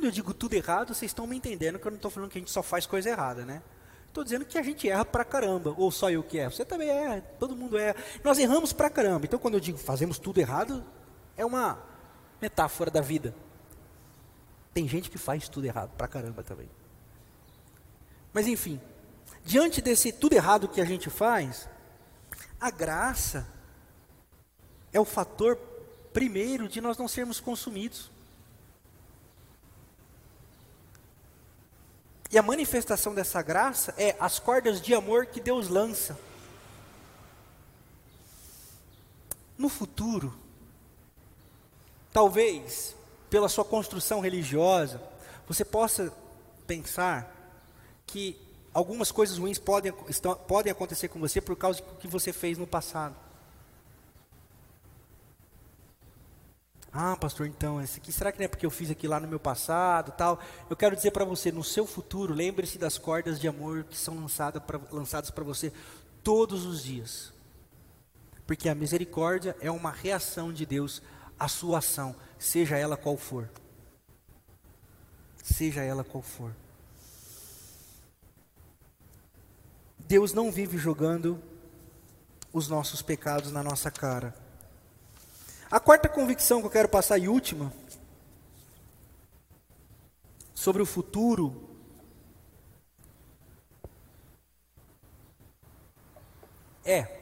quando 0.00 0.06
eu 0.06 0.10
digo 0.10 0.32
tudo 0.32 0.54
errado, 0.54 0.94
vocês 0.94 1.10
estão 1.10 1.26
me 1.26 1.36
entendendo 1.36 1.78
que 1.78 1.86
eu 1.86 1.90
não 1.90 1.96
estou 1.96 2.10
falando 2.10 2.30
que 2.30 2.38
a 2.38 2.40
gente 2.40 2.50
só 2.50 2.62
faz 2.62 2.86
coisa 2.86 3.10
errada, 3.10 3.44
né? 3.44 3.60
Estou 4.08 4.24
dizendo 4.24 4.46
que 4.46 4.56
a 4.56 4.62
gente 4.62 4.88
erra 4.88 5.04
pra 5.04 5.26
caramba, 5.26 5.74
ou 5.76 5.90
só 5.92 6.10
eu 6.10 6.22
que 6.22 6.38
erro. 6.38 6.52
Você 6.52 6.64
também 6.64 6.88
erra, 6.88 7.20
todo 7.38 7.54
mundo 7.54 7.76
erra. 7.76 7.96
Nós 8.24 8.38
erramos 8.38 8.72
pra 8.72 8.88
caramba. 8.88 9.26
Então, 9.26 9.38
quando 9.38 9.54
eu 9.54 9.60
digo 9.60 9.76
fazemos 9.76 10.18
tudo 10.18 10.40
errado, 10.40 10.82
é 11.36 11.44
uma 11.44 11.78
metáfora 12.40 12.90
da 12.90 13.02
vida. 13.02 13.34
Tem 14.72 14.88
gente 14.88 15.10
que 15.10 15.18
faz 15.18 15.50
tudo 15.50 15.66
errado 15.66 15.90
pra 15.98 16.08
caramba 16.08 16.42
também. 16.42 16.70
Mas 18.32 18.46
enfim, 18.46 18.80
diante 19.44 19.82
desse 19.82 20.12
tudo 20.12 20.32
errado 20.32 20.66
que 20.66 20.80
a 20.80 20.84
gente 20.86 21.10
faz, 21.10 21.68
a 22.58 22.70
graça 22.70 23.46
é 24.94 24.98
o 24.98 25.04
fator 25.04 25.56
primeiro 26.10 26.70
de 26.70 26.80
nós 26.80 26.96
não 26.96 27.06
sermos 27.06 27.38
consumidos. 27.38 28.10
E 32.32 32.38
a 32.38 32.42
manifestação 32.42 33.12
dessa 33.12 33.42
graça 33.42 33.92
é 33.98 34.14
as 34.20 34.38
cordas 34.38 34.80
de 34.80 34.94
amor 34.94 35.26
que 35.26 35.40
Deus 35.40 35.68
lança. 35.68 36.16
No 39.58 39.68
futuro, 39.68 40.32
talvez, 42.12 42.94
pela 43.28 43.48
sua 43.48 43.64
construção 43.64 44.20
religiosa, 44.20 45.02
você 45.46 45.64
possa 45.64 46.12
pensar 46.66 47.34
que 48.06 48.40
algumas 48.72 49.10
coisas 49.10 49.36
ruins 49.36 49.58
podem, 49.58 49.92
estão, 50.08 50.34
podem 50.34 50.70
acontecer 50.70 51.08
com 51.08 51.18
você 51.18 51.40
por 51.40 51.56
causa 51.56 51.82
do 51.82 51.96
que 51.96 52.06
você 52.06 52.32
fez 52.32 52.56
no 52.56 52.66
passado. 52.66 53.16
Ah, 56.92 57.16
pastor, 57.16 57.46
então, 57.46 57.80
esse 57.80 57.98
aqui, 58.00 58.10
será 58.10 58.32
que 58.32 58.38
não 58.38 58.46
é 58.46 58.48
porque 58.48 58.66
eu 58.66 58.70
fiz 58.70 58.90
aqui 58.90 59.06
lá 59.06 59.20
no 59.20 59.28
meu 59.28 59.38
passado, 59.38 60.10
tal? 60.10 60.40
Eu 60.68 60.76
quero 60.76 60.96
dizer 60.96 61.12
para 61.12 61.24
você, 61.24 61.52
no 61.52 61.62
seu 61.62 61.86
futuro, 61.86 62.34
lembre-se 62.34 62.78
das 62.78 62.98
cordas 62.98 63.38
de 63.38 63.46
amor 63.46 63.84
que 63.84 63.96
são 63.96 64.18
lançadas 64.90 65.30
para 65.30 65.44
você 65.44 65.72
todos 66.24 66.66
os 66.66 66.82
dias. 66.82 67.32
Porque 68.44 68.68
a 68.68 68.74
misericórdia 68.74 69.56
é 69.60 69.70
uma 69.70 69.92
reação 69.92 70.52
de 70.52 70.66
Deus 70.66 71.00
à 71.38 71.46
sua 71.46 71.78
ação, 71.78 72.16
seja 72.36 72.76
ela 72.76 72.96
qual 72.96 73.16
for. 73.16 73.48
Seja 75.40 75.82
ela 75.82 76.02
qual 76.02 76.22
for. 76.22 76.52
Deus 79.96 80.32
não 80.32 80.50
vive 80.50 80.76
jogando 80.76 81.40
os 82.52 82.66
nossos 82.66 83.00
pecados 83.00 83.52
na 83.52 83.62
nossa 83.62 83.92
cara. 83.92 84.34
A 85.70 85.78
quarta 85.78 86.08
convicção 86.08 86.60
que 86.60 86.66
eu 86.66 86.70
quero 86.70 86.88
passar 86.88 87.16
e 87.16 87.28
última 87.28 87.72
sobre 90.52 90.82
o 90.82 90.86
futuro 90.86 91.70
é 96.84 97.20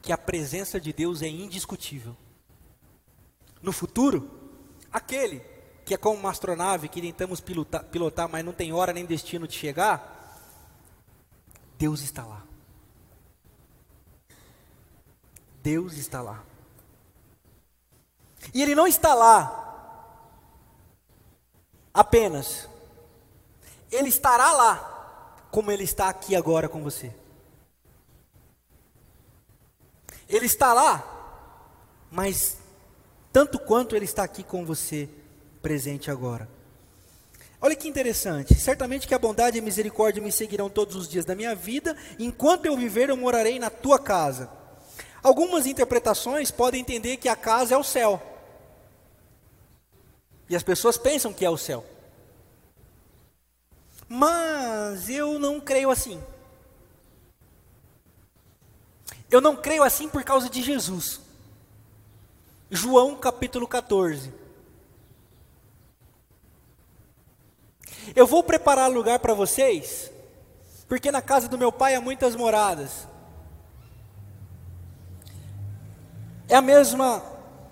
que 0.00 0.10
a 0.10 0.16
presença 0.16 0.80
de 0.80 0.94
Deus 0.94 1.20
é 1.20 1.28
indiscutível. 1.28 2.16
No 3.60 3.70
futuro, 3.70 4.50
aquele 4.90 5.40
que 5.84 5.92
é 5.92 5.98
como 5.98 6.18
uma 6.18 6.30
astronave 6.30 6.88
que 6.88 7.02
tentamos 7.02 7.38
pilotar, 7.38 7.84
pilotar, 7.84 8.28
mas 8.30 8.42
não 8.42 8.52
tem 8.54 8.72
hora 8.72 8.94
nem 8.94 9.04
destino 9.04 9.46
de 9.46 9.54
chegar, 9.54 10.40
Deus 11.76 12.00
está 12.00 12.24
lá. 12.24 12.46
Deus 15.62 15.98
está 15.98 16.22
lá. 16.22 16.47
E 18.52 18.62
Ele 18.62 18.74
não 18.74 18.86
está 18.86 19.14
lá 19.14 19.58
apenas. 21.92 22.68
Ele 23.90 24.08
estará 24.08 24.52
lá, 24.52 25.46
como 25.50 25.70
Ele 25.70 25.84
está 25.84 26.08
aqui 26.08 26.36
agora 26.36 26.68
com 26.68 26.82
você. 26.82 27.12
Ele 30.28 30.46
está 30.46 30.74
lá, 30.74 31.02
mas 32.10 32.58
tanto 33.32 33.58
quanto 33.58 33.96
Ele 33.96 34.04
está 34.04 34.22
aqui 34.22 34.42
com 34.42 34.64
você, 34.64 35.08
presente 35.62 36.10
agora. 36.10 36.48
Olha 37.60 37.74
que 37.74 37.88
interessante. 37.88 38.54
Certamente 38.54 39.08
que 39.08 39.14
a 39.14 39.18
bondade 39.18 39.56
e 39.56 39.60
a 39.60 39.62
misericórdia 39.62 40.22
me 40.22 40.30
seguirão 40.30 40.70
todos 40.70 40.94
os 40.94 41.08
dias 41.08 41.24
da 41.24 41.34
minha 41.34 41.54
vida. 41.54 41.96
Enquanto 42.18 42.66
eu 42.66 42.76
viver, 42.76 43.08
eu 43.08 43.16
morarei 43.16 43.58
na 43.58 43.68
tua 43.68 43.98
casa. 43.98 44.48
Algumas 45.22 45.66
interpretações 45.66 46.50
podem 46.50 46.80
entender 46.80 47.16
que 47.16 47.28
a 47.28 47.34
casa 47.34 47.74
é 47.74 47.78
o 47.78 47.82
céu. 47.82 48.22
E 50.48 50.56
as 50.56 50.62
pessoas 50.62 50.96
pensam 50.96 51.32
que 51.32 51.44
é 51.44 51.50
o 51.50 51.58
céu. 51.58 51.84
Mas 54.08 55.08
eu 55.10 55.38
não 55.38 55.60
creio 55.60 55.90
assim. 55.90 56.22
Eu 59.30 59.40
não 59.40 59.54
creio 59.54 59.82
assim 59.82 60.08
por 60.08 60.24
causa 60.24 60.48
de 60.48 60.62
Jesus. 60.62 61.20
João 62.70 63.16
capítulo 63.16 63.68
14. 63.68 64.32
Eu 68.16 68.26
vou 68.26 68.42
preparar 68.42 68.90
lugar 68.90 69.18
para 69.18 69.34
vocês, 69.34 70.10
porque 70.88 71.12
na 71.12 71.20
casa 71.20 71.46
do 71.46 71.58
meu 71.58 71.70
pai 71.70 71.94
há 71.94 72.00
muitas 72.00 72.34
moradas. 72.34 73.06
É 76.48 76.56
a 76.56 76.62
mesma 76.62 77.22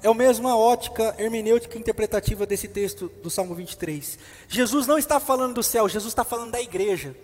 é 0.07 0.09
a 0.09 0.15
mesma 0.15 0.57
ótica 0.57 1.17
hermenêutica 1.19 1.77
interpretativa 1.77 2.47
desse 2.47 2.69
texto 2.69 3.09
do 3.25 3.29
Salmo 3.29 3.57
23. 3.57 4.17
Jesus 4.47 4.87
não 4.87 4.99
está 4.99 5.19
falando 5.19 5.55
do 5.55 5.65
céu, 5.65 5.89
Jesus 5.89 6.13
está 6.13 6.23
falando 6.23 6.53
da 6.53 6.61
igreja. 6.61 7.17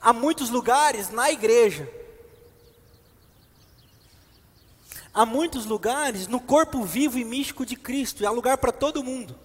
Há 0.00 0.12
muitos 0.12 0.50
lugares 0.50 1.08
na 1.10 1.30
igreja. 1.30 1.88
Há 5.14 5.24
muitos 5.24 5.64
lugares 5.64 6.26
no 6.26 6.40
corpo 6.40 6.82
vivo 6.82 7.18
e 7.18 7.24
místico 7.24 7.64
de 7.64 7.76
Cristo, 7.76 8.26
há 8.26 8.30
lugar 8.30 8.58
para 8.58 8.72
todo 8.72 9.04
mundo. 9.04 9.38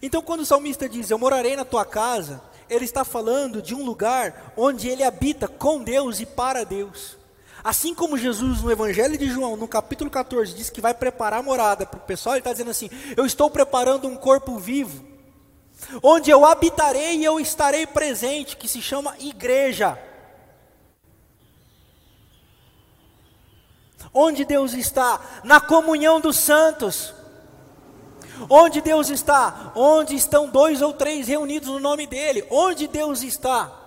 Então, 0.00 0.22
quando 0.22 0.40
o 0.40 0.46
salmista 0.46 0.88
diz: 0.88 1.10
Eu 1.10 1.18
morarei 1.18 1.56
na 1.56 1.64
tua 1.64 1.84
casa, 1.84 2.42
ele 2.70 2.86
está 2.86 3.04
falando 3.04 3.60
de 3.60 3.74
um 3.74 3.84
lugar 3.84 4.54
onde 4.56 4.88
ele 4.88 5.04
habita 5.04 5.46
com 5.46 5.82
Deus 5.82 6.20
e 6.20 6.26
para 6.26 6.64
Deus. 6.64 7.18
Assim 7.64 7.94
como 7.94 8.18
Jesus 8.18 8.60
no 8.60 8.70
Evangelho 8.70 9.16
de 9.16 9.26
João, 9.26 9.56
no 9.56 9.66
capítulo 9.66 10.10
14, 10.10 10.52
diz 10.52 10.68
que 10.68 10.82
vai 10.82 10.92
preparar 10.92 11.40
a 11.40 11.42
morada 11.42 11.86
para 11.86 11.96
o 11.96 12.02
pessoal, 12.02 12.34
ele 12.34 12.40
está 12.40 12.52
dizendo 12.52 12.70
assim: 12.70 12.90
Eu 13.16 13.24
estou 13.24 13.50
preparando 13.50 14.06
um 14.06 14.16
corpo 14.16 14.58
vivo, 14.58 15.02
onde 16.02 16.30
eu 16.30 16.44
habitarei 16.44 17.16
e 17.16 17.24
eu 17.24 17.40
estarei 17.40 17.86
presente, 17.86 18.54
que 18.54 18.68
se 18.68 18.82
chama 18.82 19.16
igreja. 19.18 19.98
Onde 24.12 24.44
Deus 24.44 24.74
está? 24.74 25.18
Na 25.42 25.58
comunhão 25.58 26.20
dos 26.20 26.36
santos. 26.36 27.14
Onde 28.50 28.82
Deus 28.82 29.08
está? 29.08 29.72
Onde 29.74 30.14
estão 30.14 30.48
dois 30.50 30.82
ou 30.82 30.92
três 30.92 31.28
reunidos 31.28 31.70
no 31.70 31.80
nome 31.80 32.06
dEle. 32.06 32.46
Onde 32.50 32.86
Deus 32.86 33.22
está? 33.22 33.83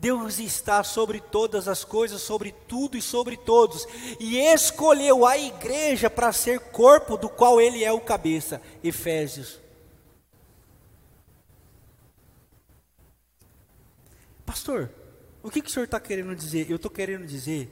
Deus 0.00 0.38
está 0.38 0.82
sobre 0.82 1.20
todas 1.20 1.68
as 1.68 1.84
coisas, 1.84 2.22
sobre 2.22 2.52
tudo 2.66 2.96
e 2.96 3.02
sobre 3.02 3.36
todos, 3.36 3.86
e 4.18 4.38
escolheu 4.38 5.26
a 5.26 5.36
igreja 5.36 6.08
para 6.08 6.32
ser 6.32 6.58
corpo 6.58 7.18
do 7.18 7.28
qual 7.28 7.60
ele 7.60 7.84
é 7.84 7.92
o 7.92 8.00
cabeça. 8.00 8.62
Efésios. 8.82 9.60
Pastor, 14.46 14.90
o 15.42 15.50
que, 15.50 15.60
que 15.60 15.68
o 15.68 15.70
senhor 15.70 15.84
está 15.84 16.00
querendo 16.00 16.34
dizer? 16.34 16.70
Eu 16.70 16.76
estou 16.76 16.90
querendo 16.90 17.26
dizer 17.26 17.70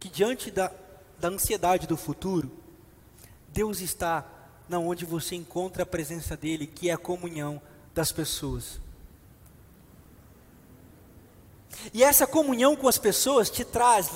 que 0.00 0.08
diante 0.08 0.50
da, 0.50 0.72
da 1.20 1.28
ansiedade 1.28 1.86
do 1.86 1.98
futuro, 1.98 2.50
Deus 3.48 3.82
está 3.82 4.26
na 4.66 4.78
onde 4.78 5.04
você 5.04 5.34
encontra 5.34 5.82
a 5.82 5.86
presença 5.86 6.34
dele, 6.34 6.66
que 6.66 6.88
é 6.88 6.94
a 6.94 6.98
comunhão 6.98 7.60
das 7.94 8.10
pessoas. 8.10 8.80
E 11.92 12.02
essa 12.02 12.26
comunhão 12.26 12.76
com 12.76 12.88
as 12.88 12.98
pessoas 12.98 13.50
te 13.50 13.64
traz 13.64 14.10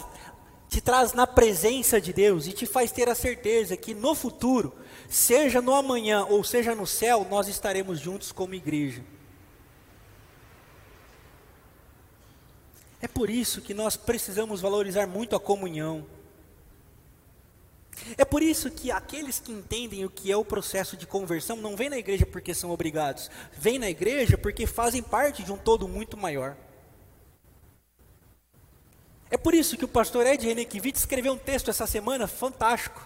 te 0.73 0.81
traz 0.81 1.13
na 1.13 1.27
presença 1.27 2.01
de 2.01 2.15
Deus 2.15 2.47
e 2.47 2.53
te 2.53 2.65
faz 2.65 2.91
ter 2.91 3.07
a 3.07 3.15
certeza 3.15 3.77
que 3.77 3.93
no 3.93 4.15
futuro, 4.15 4.73
seja 5.07 5.61
no 5.61 5.75
amanhã 5.75 6.25
ou 6.25 6.43
seja 6.43 6.75
no 6.75 6.87
céu, 6.87 7.27
nós 7.29 7.47
estaremos 7.47 8.01
juntos 8.01 8.33
como 8.33 8.55
igreja. 8.55 9.05
É 13.03 13.07
por 13.07 13.29
isso 13.29 13.61
que 13.61 13.75
nós 13.75 13.99
precisamos 13.99 14.63
valorizar 14.63 15.07
muito 15.07 15.37
a 15.37 15.41
comunhão. 15.41 16.07
É 18.17 18.25
por 18.25 18.43
isso 18.43 18.71
que 18.71 18.91
aqueles 18.91 19.39
que 19.39 19.53
entendem 19.53 20.07
o 20.07 20.11
que 20.11 20.33
é 20.33 20.37
o 20.37 20.45
processo 20.45 20.97
de 20.97 21.07
conversão 21.07 21.57
não 21.59 21.77
vêm 21.77 21.91
na 21.91 21.99
igreja 21.99 22.25
porque 22.25 22.55
são 22.55 22.71
obrigados, 22.71 23.31
vêm 23.59 23.79
na 23.79 23.91
igreja 23.91 24.39
porque 24.39 24.67
fazem 24.67 25.03
parte 25.03 25.43
de 25.43 25.53
um 25.53 25.59
todo 25.59 25.87
muito 25.87 26.17
maior. 26.17 26.57
É 29.33 29.39
por 29.39 29.55
isso 29.55 29.79
que 29.79 29.85
o 29.87 29.89
pastor 29.89 30.27
Ed 30.27 30.47
Renekiewicz 30.47 31.01
escreveu 31.01 31.33
um 31.33 31.39
texto 31.39 31.71
essa 31.71 31.87
semana 31.87 32.27
fantástico. 32.29 33.03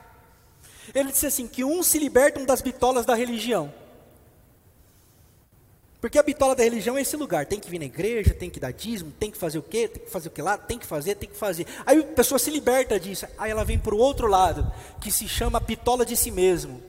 Ele 0.93 1.13
disse 1.13 1.25
assim: 1.25 1.47
que 1.47 1.63
uns 1.63 1.87
se 1.87 2.01
libertam 2.01 2.45
das 2.45 2.61
bitolas 2.61 3.07
da 3.07 3.15
religião. 3.15 3.73
Porque 6.01 6.19
a 6.19 6.25
bitola 6.25 6.57
da 6.57 6.65
religião 6.65 6.99
é 6.99 7.03
esse 7.03 7.17
lugar, 7.17 7.47
tem 7.47 7.61
que 7.61 7.71
vir 7.71 7.79
na 7.79 7.85
igreja, 7.85 8.35
tem 8.35 8.51
que 8.51 8.59
dar 8.59 8.73
dízimo, 8.73 9.13
tem 9.13 9.31
que 9.31 9.39
fazer 9.39 9.59
o 9.59 9.63
quê, 9.63 9.87
tem 9.87 10.03
que 10.03 10.11
fazer 10.11 10.29
o 10.29 10.31
que 10.33 10.43
lá, 10.43 10.59
tem 10.59 10.79
que 10.79 10.87
fazer, 10.87 11.15
tem 11.15 11.29
que 11.29 11.37
fazer. 11.37 11.65
Aí 11.87 12.01
a 12.01 12.03
pessoa 12.03 12.41
se 12.41 12.51
liberta 12.51 12.99
disso, 12.99 13.27
aí 13.39 13.53
ela 13.53 13.65
vem 13.65 13.79
para 13.79 13.95
o 13.95 13.99
outro 13.99 14.27
lado, 14.27 14.71
que 15.01 15.13
se 15.13 15.29
chama 15.29 15.61
bitola 15.61 16.05
de 16.05 16.17
si 16.17 16.33
mesmo. 16.33 16.83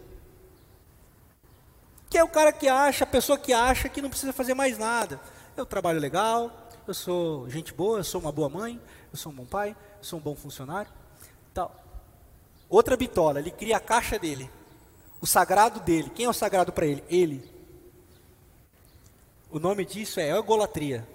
Que 2.10 2.18
é 2.18 2.24
o 2.24 2.28
cara 2.28 2.52
que 2.52 2.68
acha, 2.68 3.04
a 3.04 3.08
pessoa 3.08 3.38
que 3.38 3.54
acha 3.54 3.88
que 3.88 4.02
não 4.02 4.10
precisa 4.10 4.34
fazer 4.34 4.56
mais 4.56 4.80
nada. 4.80 5.22
Eu 5.56 5.66
trabalho 5.66 6.00
legal, 6.00 6.70
eu 6.88 6.94
sou 6.94 7.50
gente 7.50 7.74
boa, 7.74 8.00
eu 8.00 8.04
sou 8.04 8.20
uma 8.20 8.32
boa 8.32 8.50
mãe, 8.50 8.80
eu 9.12 9.18
sou 9.18 9.32
um 9.32 9.36
bom 9.36 9.46
pai, 9.46 9.76
eu 9.98 10.04
sou 10.04 10.20
um 10.20 10.22
bom 10.22 10.36
funcionário, 10.36 10.92
tal. 11.54 11.76
Outra 12.70 12.98
bitola, 12.98 13.40
ele 13.40 13.52
cria 13.52 13.78
a 13.78 13.80
caixa 13.80 14.20
dele, 14.20 14.50
o 15.22 15.28
sagrado 15.28 15.80
dele. 15.80 16.12
Quem 16.14 16.26
é 16.26 16.30
o 16.30 16.34
sagrado 16.34 16.72
para 16.72 16.86
ele? 16.86 17.04
Ele. 17.10 17.58
O 19.50 19.60
nome 19.60 19.86
disso 19.86 20.20
é 20.20 20.30
egolatria. 20.30 21.08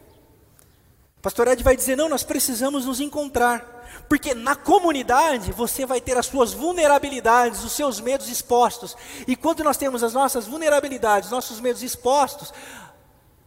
Pastor 1.20 1.46
Ed 1.48 1.62
vai 1.62 1.76
dizer: 1.76 1.96
não, 1.96 2.08
nós 2.08 2.24
precisamos 2.24 2.84
nos 2.84 3.00
encontrar. 3.00 3.80
Porque 4.08 4.34
na 4.34 4.56
comunidade 4.56 5.52
você 5.52 5.86
vai 5.86 6.00
ter 6.00 6.16
as 6.16 6.26
suas 6.26 6.52
vulnerabilidades, 6.52 7.62
os 7.62 7.72
seus 7.72 8.00
medos 8.00 8.28
expostos. 8.28 8.96
E 9.28 9.36
quando 9.36 9.62
nós 9.62 9.76
temos 9.76 10.02
as 10.02 10.14
nossas 10.14 10.46
vulnerabilidades, 10.46 11.30
nossos 11.30 11.60
medos 11.60 11.82
expostos, 11.82 12.52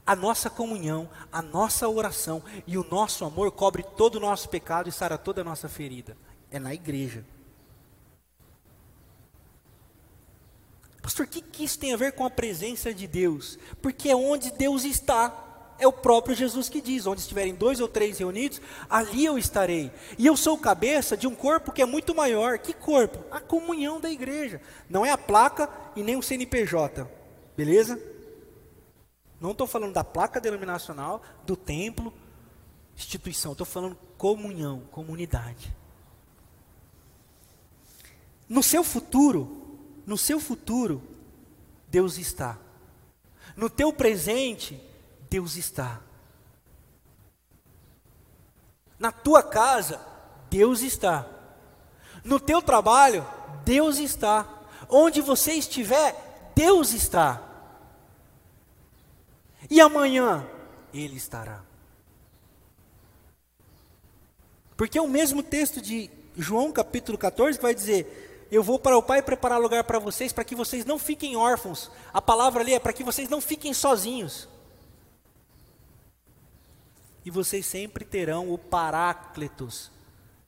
a 0.06 0.16
nossa 0.16 0.50
comunhão, 0.50 1.10
a 1.32 1.42
nossa 1.42 1.90
oração 1.90 2.44
e 2.68 2.78
o 2.78 2.86
nosso 2.90 3.26
amor 3.26 3.52
cobre 3.52 3.84
todo 3.84 4.16
o 4.16 4.20
nosso 4.20 4.48
pecado 4.48 4.88
e 4.88 4.92
sara 4.92 5.18
toda 5.18 5.42
a 5.42 5.44
nossa 5.44 5.68
ferida. 5.68 6.16
É 6.52 6.60
na 6.60 6.74
igreja. 6.74 7.26
Pastor, 11.02 11.26
o 11.26 11.30
que, 11.30 11.42
que 11.42 11.64
isso 11.64 11.78
tem 11.80 11.94
a 11.94 11.98
ver 11.98 12.14
com 12.14 12.26
a 12.26 12.30
presença 12.30 12.94
de 12.94 13.08
Deus? 13.08 13.60
Porque 13.82 14.10
é 14.10 14.16
onde 14.16 14.52
Deus 14.52 14.84
está. 14.84 15.44
É 15.78 15.86
o 15.86 15.94
próprio 15.94 16.36
Jesus 16.36 16.70
que 16.70 16.82
diz: 16.82 17.06
onde 17.06 17.22
estiverem 17.22 17.54
dois 17.54 17.80
ou 17.80 17.88
três 17.88 18.18
reunidos, 18.18 18.62
ali 18.90 19.26
eu 19.26 19.38
estarei. 19.38 19.92
E 20.18 20.26
eu 20.26 20.38
sou 20.38 20.58
cabeça 20.58 21.18
de 21.18 21.28
um 21.28 21.36
corpo 21.36 21.72
que 21.72 21.82
é 21.82 21.86
muito 21.86 22.16
maior. 22.16 22.58
Que 22.58 22.74
corpo? 22.74 23.24
A 23.30 23.40
comunhão 23.40 24.00
da 24.00 24.10
igreja. 24.10 24.62
Não 24.90 25.06
é 25.06 25.12
a 25.12 25.18
placa 25.18 25.70
e 25.96 26.02
nem 26.02 26.16
o 26.16 26.24
CNPJ. 26.24 27.08
Beleza? 27.56 28.15
Não 29.40 29.52
estou 29.52 29.68
falando 29.68 29.94
da 29.94 30.04
placa 30.04 30.40
denominacional, 30.40 31.22
do 31.46 31.56
templo, 31.56 32.14
instituição. 32.96 33.52
Estou 33.52 33.66
falando 33.66 33.98
comunhão, 34.18 34.82
comunidade. 34.92 35.76
No 38.48 38.62
seu 38.62 38.84
futuro, 38.84 39.80
no 40.06 40.18
seu 40.18 40.40
futuro, 40.40 41.02
Deus 41.88 42.18
está. 42.18 42.58
No 43.56 43.70
teu 43.70 43.92
presente, 43.92 44.82
Deus 45.30 45.56
está. 45.56 46.02
Na 48.98 49.12
tua 49.12 49.44
casa, 49.44 50.00
Deus 50.50 50.82
está. 50.82 51.28
No 52.24 52.40
teu 52.40 52.62
trabalho, 52.62 53.26
Deus 53.64 53.98
está. 53.98 54.48
Onde 54.90 55.22
você 55.22 55.54
estiver, 55.54 56.52
Deus 56.56 56.94
está. 56.94 57.55
E 59.70 59.82
amanhã, 59.82 60.48
Ele 60.94 61.16
estará. 61.16 61.64
Porque 64.78 64.98
é 64.98 65.02
o 65.02 65.08
mesmo 65.08 65.42
texto 65.42 65.82
de 65.82 66.10
João 66.38 66.72
capítulo 66.72 67.18
14 67.18 67.58
que 67.58 67.64
vai 67.64 67.74
dizer: 67.74 68.48
Eu 68.52 68.62
vou 68.62 68.78
para 68.78 68.98
o 68.98 69.04
Pai 69.04 69.22
preparar 69.22 69.60
lugar 69.60 69.84
para 69.84 70.00
vocês, 70.00 70.34
para 70.34 70.44
que 70.44 70.56
vocês 70.56 70.86
não 70.86 71.00
fiquem 71.00 71.36
órfãos. 71.36 71.90
A 72.14 72.22
palavra 72.22 72.62
ali 72.62 72.74
é 72.74 72.80
para 72.80 72.94
que 72.94 73.04
vocês 73.04 73.30
não 73.30 73.40
fiquem 73.40 73.74
sozinhos. 73.74 74.48
E 77.24 77.32
vocês 77.32 77.66
sempre 77.66 78.06
terão 78.06 78.54
o 78.54 78.58
Parácletos, 78.58 79.90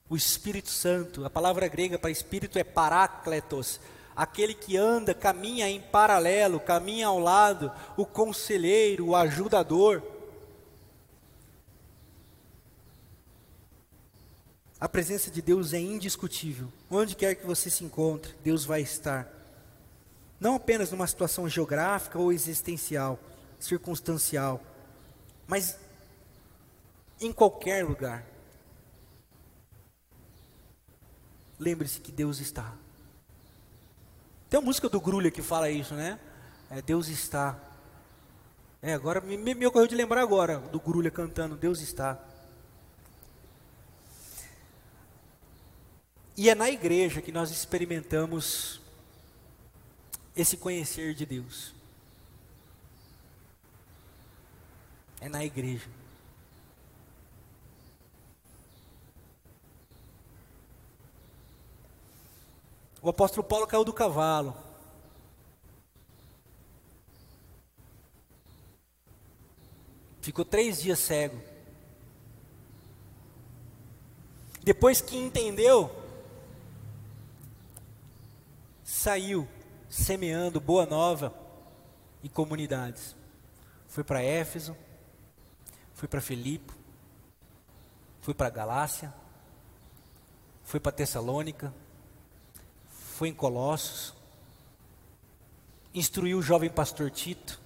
o 0.07 0.15
Espírito 0.15 0.69
Santo. 0.69 1.25
A 1.25 1.29
palavra 1.29 1.67
grega 1.67 1.97
para 1.97 2.11
espírito 2.11 2.59
é 2.59 2.63
Parácletos, 2.63 3.79
aquele 4.17 4.55
que 4.55 4.75
anda, 4.75 5.13
caminha 5.13 5.69
em 5.69 5.79
paralelo, 5.79 6.59
caminha 6.59 7.05
ao 7.05 7.19
lado, 7.19 7.71
o 7.95 8.03
conselheiro, 8.03 9.09
o 9.09 9.15
ajudador. 9.15 10.01
A 14.79 14.89
presença 14.89 15.29
de 15.29 15.39
Deus 15.39 15.71
é 15.71 15.79
indiscutível. 15.79 16.67
Onde 16.89 17.15
quer 17.15 17.35
que 17.35 17.45
você 17.45 17.69
se 17.69 17.83
encontre, 17.83 18.33
Deus 18.43 18.65
vai 18.65 18.81
estar. 18.81 19.31
Não 20.39 20.55
apenas 20.55 20.91
numa 20.91 21.05
situação 21.05 21.47
geográfica 21.47 22.17
ou 22.17 22.33
existencial, 22.33 23.19
circunstancial, 23.59 24.61
mas 25.45 25.77
em 27.21 27.31
qualquer 27.31 27.85
lugar. 27.85 28.25
Lembre-se 31.59 31.99
que 31.99 32.11
Deus 32.11 32.39
está. 32.39 32.73
Tem 34.49 34.59
uma 34.59 34.65
música 34.65 34.87
do 34.87 35.01
Grulha 35.01 35.29
que 35.29 35.41
fala 35.41 35.69
isso, 35.69 35.93
né? 35.93 36.19
É, 36.69 36.81
Deus 36.81 37.07
está. 37.07 37.57
É, 38.81 38.93
agora 38.93 39.19
me, 39.19 39.37
me 39.37 39.65
ocorreu 39.65 39.87
de 39.87 39.95
lembrar 39.95 40.21
agora 40.21 40.59
do 40.59 40.79
Grulha 40.79 41.11
cantando 41.11 41.55
Deus 41.55 41.81
está. 41.81 42.17
E 46.37 46.49
é 46.49 46.55
na 46.55 46.69
igreja 46.69 47.21
que 47.21 47.31
nós 47.31 47.49
experimentamos 47.49 48.79
esse 50.35 50.55
conhecer 50.55 51.15
de 51.15 51.25
Deus. 51.25 51.73
É 55.19 55.27
na 55.27 55.43
igreja. 55.43 55.96
O 63.01 63.09
apóstolo 63.09 63.43
Paulo 63.43 63.67
caiu 63.67 63.83
do 63.83 63.93
cavalo. 63.93 64.55
Ficou 70.21 70.43
três 70.43 70.81
dias 70.81 70.99
cego. 70.99 71.39
Depois 74.63 74.99
que 74.99 75.15
entendeu, 75.15 75.89
saiu 78.83 79.47
semeando 79.89 80.59
boa 80.59 80.85
nova 80.85 81.33
em 82.21 82.27
comunidades. 82.27 83.15
Foi 83.87 84.03
para 84.03 84.21
Éfeso, 84.21 84.75
foi 85.93 86.09
para 86.09 86.19
Filipe, 86.19 86.73
foi 88.19 88.33
para 88.33 88.49
Galácia, 88.49 89.13
foi 90.65 90.81
para 90.81 90.91
Tessalônica, 90.91 91.73
foi 93.17 93.29
em 93.29 93.33
Colossos, 93.33 94.13
instruiu 95.91 96.37
o 96.37 96.41
jovem 96.43 96.69
pastor 96.69 97.09
Tito, 97.09 97.59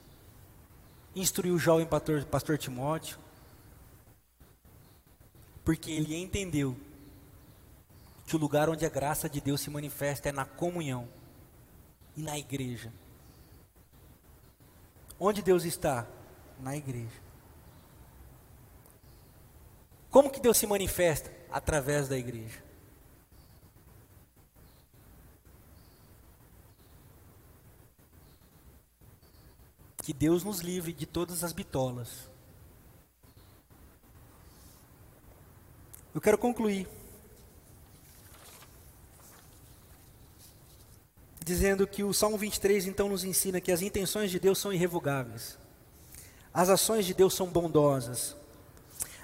instruiu 1.14 1.56
o 1.56 1.60
jovem 1.60 1.86
pastor, 1.86 2.24
pastor 2.24 2.58
Timóteo, 2.58 3.20
porque 5.66 5.92
ele 5.92 6.16
entendeu 6.16 6.78
que 8.26 8.34
o 8.34 8.40
lugar 8.40 8.70
onde 8.70 8.86
a 8.86 8.90
graça 8.90 9.30
de 9.30 9.42
Deus 9.42 9.60
se 9.60 9.70
manifesta 9.70 10.30
é 10.30 10.32
na 10.32 10.46
comunhão 10.46 11.06
e 12.16 12.22
na 12.22 12.40
igreja. 12.40 12.90
Onde 15.20 15.42
Deus 15.42 15.66
está? 15.66 16.08
Na 16.62 16.78
igreja. 16.78 17.22
Como 20.10 20.32
que 20.32 20.40
Deus 20.40 20.58
se 20.58 20.66
manifesta? 20.66 21.30
Através 21.52 22.08
da 22.08 22.18
igreja. 22.18 22.71
Que 30.02 30.14
Deus 30.14 30.44
nos 30.44 30.60
livre 30.60 30.94
de 30.94 31.06
todas 31.06 31.44
as 31.44 31.54
bitolas. 31.54 32.30
Eu 36.14 36.20
quero 36.20 36.38
concluir 36.38 36.88
dizendo 41.44 41.88
que 41.88 42.04
o 42.04 42.14
Salmo 42.14 42.38
23 42.38 42.86
então 42.86 43.10
nos 43.10 43.24
ensina 43.24 43.60
que 43.60 43.72
as 43.72 43.82
intenções 43.82 44.32
de 44.32 44.40
Deus 44.40 44.58
são 44.58 44.72
irrevogáveis. 44.72 45.58
As 46.54 46.70
ações 46.70 47.06
de 47.06 47.14
Deus 47.14 47.34
são 47.34 47.48
bondosas. 47.48 48.36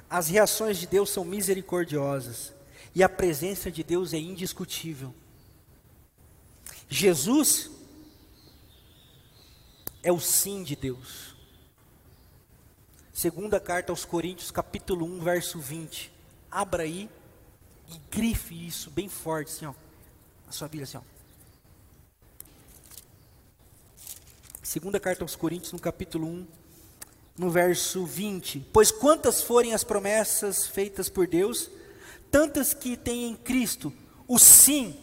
As 0.09 0.28
reações 0.28 0.78
de 0.78 0.88
Deus 0.88 1.09
são 1.09 1.23
misericordiosas. 1.23 2.53
E 2.95 3.03
a 3.03 3.09
presença 3.09 3.71
de 3.71 3.84
Deus 3.84 4.13
é 4.13 4.17
indiscutível. 4.17 5.13
Jesus 6.89 7.69
é 10.08 10.12
o 10.12 10.22
sim 10.22 10.64
de 10.64 10.74
Deus. 10.74 11.36
Segunda 13.12 13.60
carta 13.60 13.91
aos 13.91 14.05
Coríntios, 14.05 14.49
capítulo 14.51 15.05
1, 15.05 15.20
verso 15.20 15.60
20. 15.60 16.10
Abra 16.49 16.84
aí 16.84 17.10
e 17.89 17.99
grife 18.10 18.55
isso 18.66 18.89
bem 18.89 19.10
forte, 19.10 19.51
assim, 19.51 19.66
ó. 19.66 19.74
Na 20.45 20.53
sua 20.53 20.70
Bíblia, 20.70 20.86
assim, 20.86 20.97
ó. 20.97 21.01
Segunda 24.64 24.97
carta 24.97 25.26
aos 25.26 25.36
Coríntios, 25.36 25.74
no 25.74 25.80
capítulo 25.80 26.26
1, 26.26 26.47
no 27.38 27.49
verso 27.49 28.05
20. 28.05 28.66
Pois 28.72 28.91
quantas 28.91 29.41
forem 29.41 29.74
as 29.74 29.84
promessas 29.84 30.66
feitas 30.68 31.10
por 31.10 31.28
Deus, 31.28 31.70
tantas 32.32 32.74
que 32.74 32.95
tem 32.95 33.26
em 33.26 33.36
Cristo 33.36 33.91
o 34.26 34.39
sim. 34.39 34.97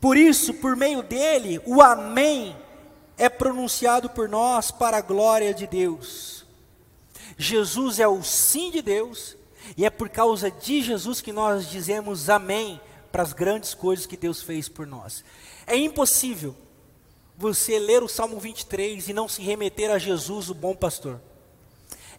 Por 0.00 0.16
isso, 0.16 0.52
por 0.54 0.74
meio 0.74 1.00
dele, 1.00 1.60
o 1.64 1.80
amém 1.80 2.65
é 3.18 3.28
pronunciado 3.28 4.10
por 4.10 4.28
nós 4.28 4.70
para 4.70 4.98
a 4.98 5.02
glória 5.02 5.54
de 5.54 5.66
Deus. 5.66 6.44
Jesus 7.38 7.98
é 7.98 8.08
o 8.08 8.22
sim 8.22 8.70
de 8.70 8.82
Deus, 8.82 9.36
e 9.76 9.84
é 9.84 9.90
por 9.90 10.08
causa 10.08 10.50
de 10.50 10.82
Jesus 10.82 11.20
que 11.20 11.32
nós 11.32 11.68
dizemos 11.68 12.30
amém 12.30 12.80
para 13.10 13.22
as 13.22 13.32
grandes 13.32 13.74
coisas 13.74 14.06
que 14.06 14.16
Deus 14.16 14.42
fez 14.42 14.68
por 14.68 14.86
nós. 14.86 15.24
É 15.66 15.76
impossível 15.76 16.54
você 17.36 17.78
ler 17.78 18.02
o 18.02 18.08
Salmo 18.08 18.38
23 18.38 19.08
e 19.08 19.12
não 19.12 19.28
se 19.28 19.42
remeter 19.42 19.90
a 19.90 19.98
Jesus, 19.98 20.48
o 20.48 20.54
bom 20.54 20.74
pastor. 20.74 21.20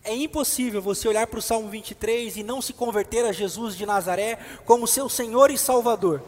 É 0.04 0.16
impossível 0.16 0.82
você 0.82 1.08
olhar 1.08 1.28
para 1.28 1.40
o 1.40 1.42
Salmo 1.42 1.70
23 1.70 2.38
e 2.38 2.44
não 2.44 2.62
se 2.62 2.74
converter 2.74 3.26
a 3.26 3.32
Jesus 3.32 3.76
de 3.76 3.86
Nazaré 3.86 4.38
como 4.66 4.88
seu 4.88 5.10
Senhor 5.10 5.50
e 5.50 5.58
Salvador. 5.58 6.22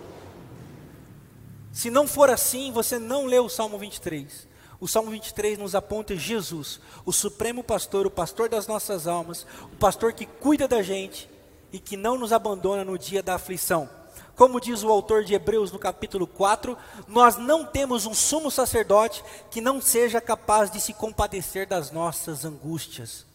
Se 1.72 1.90
não 1.90 2.08
for 2.08 2.30
assim, 2.30 2.72
você 2.72 2.98
não 2.98 3.26
leu 3.26 3.46
o 3.46 3.50
Salmo 3.50 3.78
23. 3.78 4.49
O 4.80 4.88
Salmo 4.88 5.12
23 5.12 5.58
nos 5.58 5.76
aponta 5.76 6.16
Jesus, 6.16 6.80
o 7.06 7.12
supremo 7.12 7.62
pastor, 7.62 8.08
o 8.08 8.12
pastor 8.12 8.48
das 8.48 8.66
nossas 8.66 9.08
almas, 9.08 9.46
o 9.74 9.76
pastor 9.76 10.14
que 10.14 10.26
cuida 10.26 10.68
da 10.68 10.82
gente 10.82 11.30
e 11.72 11.80
que 11.80 11.98
não 11.98 12.18
nos 12.18 12.32
abandona 12.32 12.86
no 12.86 12.98
dia 12.98 13.22
da 13.22 13.36
aflição. 13.36 13.90
Como 14.38 14.62
diz 14.62 14.82
o 14.82 14.90
autor 14.90 15.26
de 15.26 15.34
Hebreus 15.34 15.70
no 15.70 15.78
capítulo 15.78 16.26
4, 16.26 16.78
nós 17.10 17.36
não 17.36 17.66
temos 17.66 18.06
um 18.06 18.14
sumo 18.14 18.50
sacerdote 18.50 19.22
que 19.52 19.60
não 19.60 19.82
seja 19.82 20.22
capaz 20.22 20.72
de 20.72 20.80
se 20.80 20.94
compadecer 20.94 21.68
das 21.68 21.92
nossas 21.92 22.46
angústias. 22.46 23.26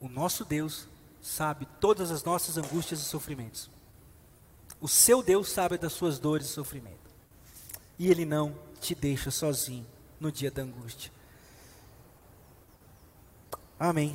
O 0.00 0.08
nosso 0.08 0.44
Deus 0.44 0.88
sabe 1.22 1.68
todas 1.80 2.10
as 2.10 2.24
nossas 2.24 2.58
angústias 2.58 3.00
e 3.00 3.04
sofrimentos. 3.04 3.70
O 4.80 4.88
seu 4.88 5.22
Deus 5.22 5.50
sabe 5.50 5.78
das 5.78 5.92
suas 5.92 6.18
dores 6.18 6.48
e 6.48 6.50
sofrimento. 6.50 6.98
E 7.96 8.10
Ele 8.10 8.24
não 8.24 8.63
te 8.84 8.94
deixa 8.94 9.30
sozinho 9.30 9.86
no 10.20 10.30
dia 10.30 10.50
da 10.50 10.60
angústia. 10.60 11.10
Amém. 13.78 14.14